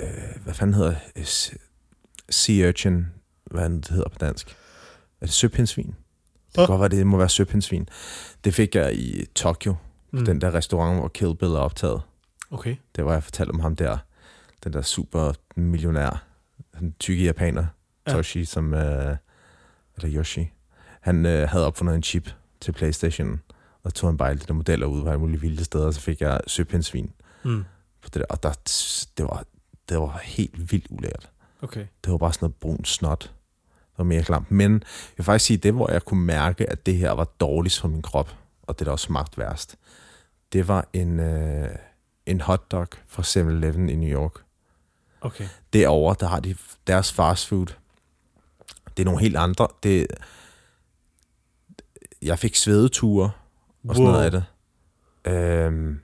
[0.00, 0.94] øh, hvad fanden hedder?
[1.24, 1.54] S-
[2.30, 3.06] Sea urchin,
[3.50, 4.48] hvad det, hedder på dansk?
[5.20, 5.86] Er det søpindsvin?
[5.86, 7.88] Det kan godt være, det må være søpindsvin.
[8.44, 9.76] Det fik jeg i Tokyo,
[10.12, 10.18] mm.
[10.18, 10.24] Mm.
[10.24, 12.02] den der restaurant, hvor Kill Bill er optaget.
[12.50, 12.76] Okay.
[12.96, 13.98] Det var, jeg fortalte om ham der,
[14.64, 16.24] den der super millionær,
[16.80, 17.66] den tykke japaner,
[18.06, 18.12] Ja.
[18.12, 19.16] Toshi, som, øh,
[19.96, 20.50] eller Yoshi,
[21.00, 22.30] han øh, havde opfundet en chip
[22.60, 23.40] til Playstation,
[23.82, 26.00] og tog bare alle de der modeller ud på alle mulige vilde steder, og så
[26.00, 27.12] fik jeg søpindsvin
[27.44, 27.64] Mm.
[28.02, 28.52] på det der, og der,
[29.16, 29.44] det var,
[29.88, 31.30] det var helt vildt ulækkert.
[31.62, 31.86] Okay.
[32.04, 33.20] Det var bare sådan noget brun snot.
[33.70, 34.50] Det var mere klamt.
[34.50, 37.80] Men jeg vil faktisk sige, det hvor jeg kunne mærke, at det her var dårligst
[37.80, 39.76] for min krop, og det der også smagte værst,
[40.52, 41.68] det var en, øh,
[42.26, 44.32] en hotdog fra 7-Eleven i New York.
[45.20, 45.48] Okay.
[45.72, 47.66] Derovre, der har de deres fast food.
[48.96, 49.68] Det er nogle helt andre.
[49.82, 50.06] Det,
[52.22, 53.30] jeg fik svedeture
[53.88, 54.12] og sådan Wow.
[54.12, 54.44] noget af det.
[55.32, 56.00] Øhm,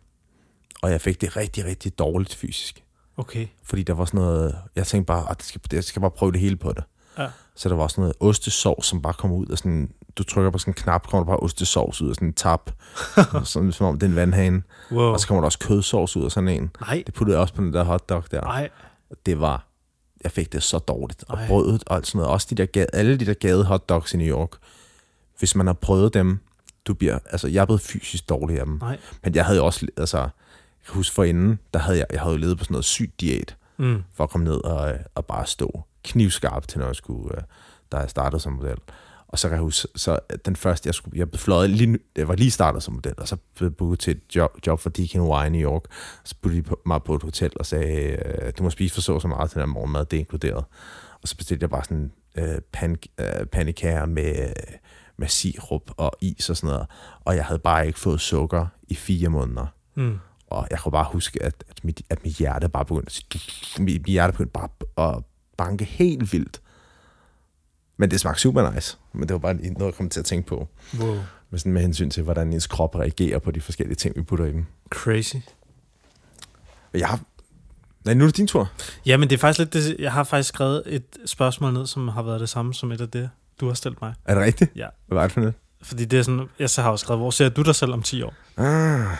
[0.82, 2.84] og jeg fik det rigtig, rigtig dårligt fysisk.
[3.22, 3.46] Okay.
[3.64, 4.56] Fordi der var sådan noget...
[4.76, 6.84] Jeg tænkte bare, at skal, jeg skal bare prøve det hele på det.
[7.18, 7.28] Ja.
[7.56, 9.90] Så der var sådan noget ostesovs, som bare kom ud af sådan...
[10.16, 12.70] Du trykker på sådan en knap, kommer der bare ostesovs ud af sådan en tap.
[13.44, 14.62] sådan, som om det er en vandhane.
[14.92, 15.12] Wow.
[15.12, 16.70] Og så kommer der også kødsovs ud af sådan en.
[16.80, 17.02] Nej.
[17.06, 18.40] Det puttede jeg også på den der hotdog der.
[18.40, 18.68] Nej.
[19.26, 19.66] Det var...
[20.24, 21.24] Jeg fik det så dårligt.
[21.28, 21.46] Og Ej.
[21.46, 22.32] brødet og alt sådan noget.
[22.32, 24.50] Også de der gade, alle de der gade hotdogs i New York.
[25.38, 26.38] Hvis man har prøvet dem,
[26.86, 27.18] du bliver...
[27.30, 28.78] Altså, jeg er blevet fysisk dårlig af dem.
[28.80, 28.98] Nej.
[29.24, 29.86] Men jeg havde jo også...
[29.96, 30.28] Altså,
[30.86, 33.56] kan huske for inden, der havde jeg, jeg havde levet på sådan noget sygt diæt
[33.76, 34.02] Mm.
[34.14, 37.42] for at komme ned og, og bare stå knivskarp til, når jeg skulle, øh,
[37.92, 38.76] da jeg startede som model.
[39.28, 42.28] Og så kan jeg huske, så den første, jeg skulle, jeg blev fløjet lige, jeg
[42.28, 44.90] var lige startet som model, og så blev jeg booket til et job, job for
[44.90, 45.82] DKNY i New York.
[46.24, 49.20] Så puttede de mig på et hotel og sagde, øh, du må spise for så
[49.20, 50.64] så meget til den her morgenmad, det er inkluderet.
[51.22, 54.52] Og så bestilte jeg bare sådan øh, pan, øh, pandekager med,
[55.16, 56.86] med sirup og is og sådan noget.
[57.20, 59.66] Og jeg havde bare ikke fået sukker i fire måneder.
[59.94, 60.18] Mm.
[60.53, 63.22] Og jeg kunne bare huske, at, at, mit, at mit hjerte bare begyndte
[63.78, 64.68] mit, mit hjerte begyndte bare
[65.09, 65.24] at
[65.57, 66.61] banke helt vildt.
[67.96, 68.98] Men det smagte super nice.
[69.12, 70.68] Men det var bare noget, jeg kom til at tænke på.
[70.98, 71.18] Wow.
[71.50, 74.44] Med, sådan med hensyn til, hvordan ens krop reagerer på de forskellige ting, vi putter
[74.44, 74.66] i dem.
[74.90, 75.36] Crazy.
[76.94, 77.20] Jeg har...
[78.05, 78.70] Nej, nu er det din tur.
[79.07, 82.22] Jamen, det er faktisk lidt det, jeg har faktisk skrevet et spørgsmål ned, som har
[82.22, 83.30] været det samme som et af det,
[83.61, 84.14] du har stillet mig.
[84.24, 84.72] Er det rigtigt?
[84.76, 84.86] Ja.
[85.07, 85.55] Hvad var det for noget?
[85.82, 88.03] Fordi det er sådan, jeg så har jo skrevet, hvor ser du dig selv om
[88.03, 88.34] 10 år?
[88.57, 89.16] Ah,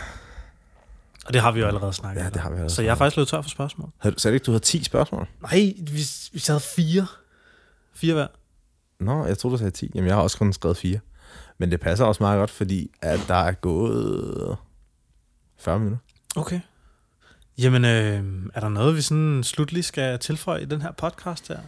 [1.27, 2.33] Og det har vi jo allerede snakket ja, om.
[2.33, 3.91] det har vi allerede Så jeg er faktisk løbet tør for spørgsmål.
[3.99, 5.29] Havde du, sagde du ikke, du havde 10 spørgsmål?
[5.43, 6.03] Nej, vi,
[6.33, 7.07] vi havde fire.
[7.95, 8.27] Fire hver.
[9.01, 9.91] Nå, jeg troede, du sagde 10.
[9.95, 10.99] Jamen, jeg har også kun skrevet 4.
[11.59, 14.57] Men det passer også meget godt, fordi at der er gået
[15.59, 15.99] 40 minutter.
[16.37, 16.61] Okay.
[17.59, 21.59] Jamen, øh, er der noget, vi sådan slutligt skal tilføje i den her podcast her?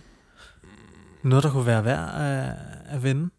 [1.23, 2.57] Noget, der kunne være værd at,
[2.95, 3.31] at vende?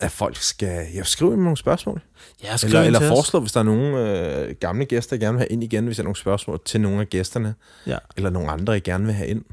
[0.00, 2.02] At folk skal ja, skrive nogle spørgsmål.
[2.42, 5.48] Ja, Eller, eller foreslå, hvis der er nogle øh, gamle gæster, jeg gerne vil have
[5.48, 7.54] ind igen, hvis der er nogle spørgsmål til nogle af gæsterne.
[7.86, 7.98] Ja.
[8.16, 9.44] Eller nogle andre, jeg gerne vil have ind.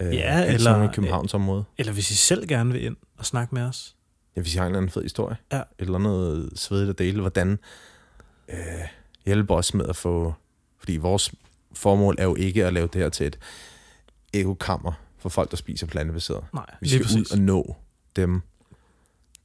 [0.00, 1.64] Øh, Ja, eller- i Københavns område.
[1.78, 3.94] Eller hvis I selv gerne vil ind og snakke med os.
[4.36, 5.36] Ja, hvis jeg har en eller anden fed historie.
[5.52, 5.62] Ja.
[5.78, 7.20] Eller noget svedigt at dele.
[7.20, 7.58] Hvordan
[8.48, 8.56] øh,
[9.26, 10.34] hjælper os med at få...
[10.78, 11.32] Fordi vores
[11.72, 13.38] formål er jo ikke at lave det her til et
[14.32, 16.44] ekokammer for folk, der spiser plantebaseret.
[16.54, 17.76] Nej, Vi skal ud og nå
[18.16, 18.42] dem,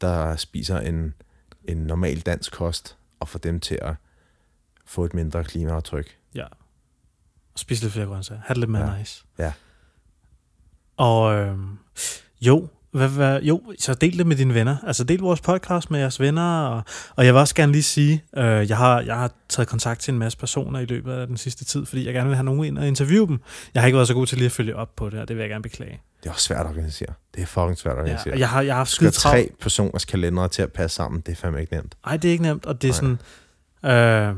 [0.03, 1.13] der spiser en,
[1.65, 3.93] en normal dansk kost, og få dem til at
[4.85, 6.17] få et mindre klimaaftryk.
[6.35, 6.45] Ja.
[7.53, 8.41] Og spise lidt flere grøntsager.
[8.45, 8.97] Ha' det lidt mere Ja.
[8.99, 9.23] nice.
[9.39, 9.53] Ja.
[10.97, 11.57] Og øh,
[12.41, 14.77] jo, hvad, hvad, jo, så del det med dine venner.
[14.83, 16.61] Altså del vores podcast med jeres venner.
[16.61, 16.83] Og,
[17.15, 20.11] og jeg vil også gerne lige sige, øh, jeg, har, jeg har taget kontakt til
[20.11, 22.63] en masse personer i løbet af den sidste tid, fordi jeg gerne vil have nogen
[22.63, 23.39] ind og interviewe dem.
[23.73, 25.35] Jeg har ikke været så god til lige at følge op på det, og det
[25.35, 26.01] vil jeg gerne beklage.
[26.23, 27.09] Det er også svært at organisere.
[27.35, 28.33] Det er fucking svært at Ja, organisere.
[28.33, 29.47] og jeg har, jeg har haft skide travlt.
[29.49, 31.21] tre personers kalendere til at passe sammen.
[31.21, 31.95] Det er fandme ikke nemt.
[32.05, 33.17] Nej, det er ikke nemt, og det er Nej.
[33.83, 34.31] sådan...
[34.31, 34.35] Øh,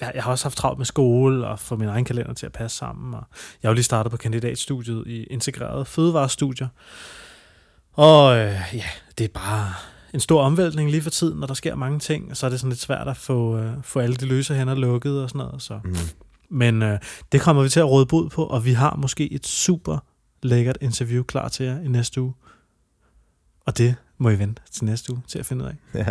[0.00, 2.52] jeg, jeg har også haft travlt med skole og få min egen kalender til at
[2.52, 3.14] passe sammen.
[3.14, 3.22] Og
[3.62, 6.68] jeg har jo lige startet på kandidatstudiet i integreret fødevarestudier.
[7.92, 8.84] Og øh, ja,
[9.18, 9.72] det er bare
[10.14, 12.30] en stor omvæltning lige for tiden, når der sker mange ting.
[12.30, 14.74] Og så er det sådan lidt svært at få, øh, få alle de løse hænder
[14.74, 15.62] lukket og sådan noget.
[15.62, 15.80] Så.
[15.84, 15.96] Mm.
[16.50, 16.98] Men øh,
[17.32, 19.98] det kommer vi til at råde bod på, og vi har måske et super
[20.42, 22.34] lækkert interview klar til jer i næste uge.
[23.66, 25.76] Og det må I vente til næste uge til at finde ud af.
[25.94, 26.06] Ja.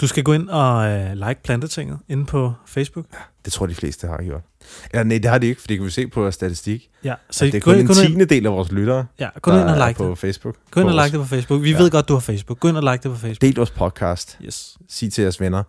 [0.00, 3.06] Du skal gå ind og øh, like Plantetinget inde på Facebook.
[3.44, 4.42] Det tror de fleste har gjort.
[4.90, 6.90] Eller nej, det har de ikke, for det kan vi se på vores statistik.
[7.04, 9.50] Ja, så Så det er kun ind, en tiende del af vores lyttere, ja, gå
[9.50, 10.18] ind og like på det.
[10.18, 10.56] Facebook.
[10.70, 11.62] Gå ind og like det på Facebook.
[11.62, 11.78] Vi Ja.
[11.78, 12.60] ved godt, du har Facebook.
[12.60, 13.40] Gå ind og like det på Facebook.
[13.40, 14.38] Del vores podcast.
[14.44, 14.76] Yes.
[14.88, 15.62] Sig til jeres venner.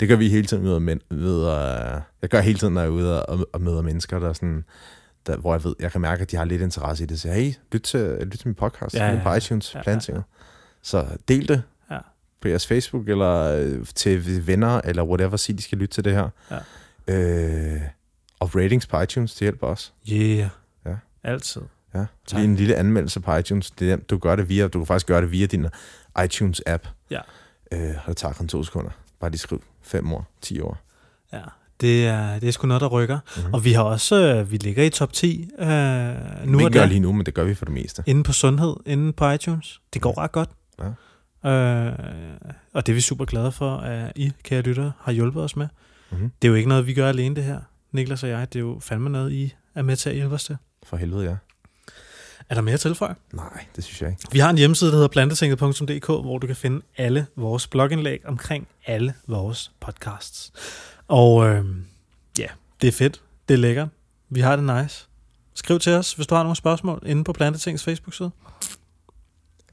[0.00, 2.80] Det gør vi hele tiden ved, at men, ved at, jeg gør hele tiden, når
[2.80, 4.64] jeg er ude og, og møder mennesker, der er sådan,
[5.26, 7.20] der, hvor jeg ved, jeg kan mærke, at de har lidt interesse i det.
[7.20, 8.94] Så hey, lyt til, lyt til min podcast.
[8.94, 10.24] Ja, Ja, på iTunes, Ja, ja, Plantinget.
[10.82, 11.98] Så del det Ja.
[12.40, 16.12] på jeres Facebook, eller øh, til venner, eller whatever, sig, de skal lytte til det
[16.12, 16.28] her.
[16.50, 16.58] Ja.
[17.74, 17.80] Øh,
[18.40, 19.90] og ratings på iTunes, det hjælper også.
[20.12, 20.48] Yeah.
[20.86, 20.94] Ja.
[21.24, 21.62] Altid.
[21.94, 21.98] Ja.
[21.98, 22.38] Tak.
[22.38, 23.70] Lige en lille anmeldelse på iTunes.
[23.70, 23.96] Det er.
[23.96, 25.66] Du gør det via, du kan faktisk gøre det via din
[26.24, 26.88] iTunes-app.
[27.10, 27.20] Ja.
[27.72, 28.90] Øh, og det tager kun to sekunder.
[29.20, 30.78] Bare lige skriv fem år, 10 år.
[31.32, 31.42] Ja.
[31.82, 33.18] Det er, det er sgu noget, der rykker.
[33.36, 33.54] Mm-hmm.
[33.54, 36.84] Og vi har også, øh, vi ligger i top 10 øh, nu Nu og da,
[36.84, 38.02] lige nu, men det gør vi for det meste.
[38.06, 39.80] inde på sundhed, inde på iTunes.
[39.94, 40.50] Det går ret godt.
[41.44, 41.50] Ja.
[41.50, 41.92] Øh,
[42.72, 45.68] og det er vi super glade for, at I, kære lyttere, har hjulpet os med.
[46.10, 46.30] Mm-hmm.
[46.42, 47.60] Det er jo ikke noget, vi gør alene det her,
[47.92, 48.52] Niklas og jeg.
[48.52, 50.56] Det er jo fandme noget, I er med til at hjælpe os til.
[50.86, 51.36] For helvede, ja.
[52.48, 53.14] Er der mere at tilføje?
[53.32, 54.22] Nej, det synes jeg ikke.
[54.32, 58.68] Vi har en hjemmeside, der hedder plantetinget.dk, hvor du kan finde alle vores blogindlæg omkring
[58.86, 60.52] alle vores podcasts.
[61.12, 61.64] Og øh,
[62.38, 62.46] ja,
[62.80, 63.22] det er fedt.
[63.48, 63.88] Det er lækkert.
[64.28, 65.08] Vi har det nice.
[65.54, 68.30] Skriv til os, hvis du har nogle spørgsmål, inde på Plantetingets Facebook-side.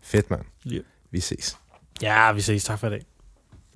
[0.02, 0.42] Fedt, mand.
[0.66, 0.80] Ja.
[1.12, 1.58] Vi ses.
[2.02, 2.64] Ja, vi ses.
[2.64, 3.06] Tak for i dag.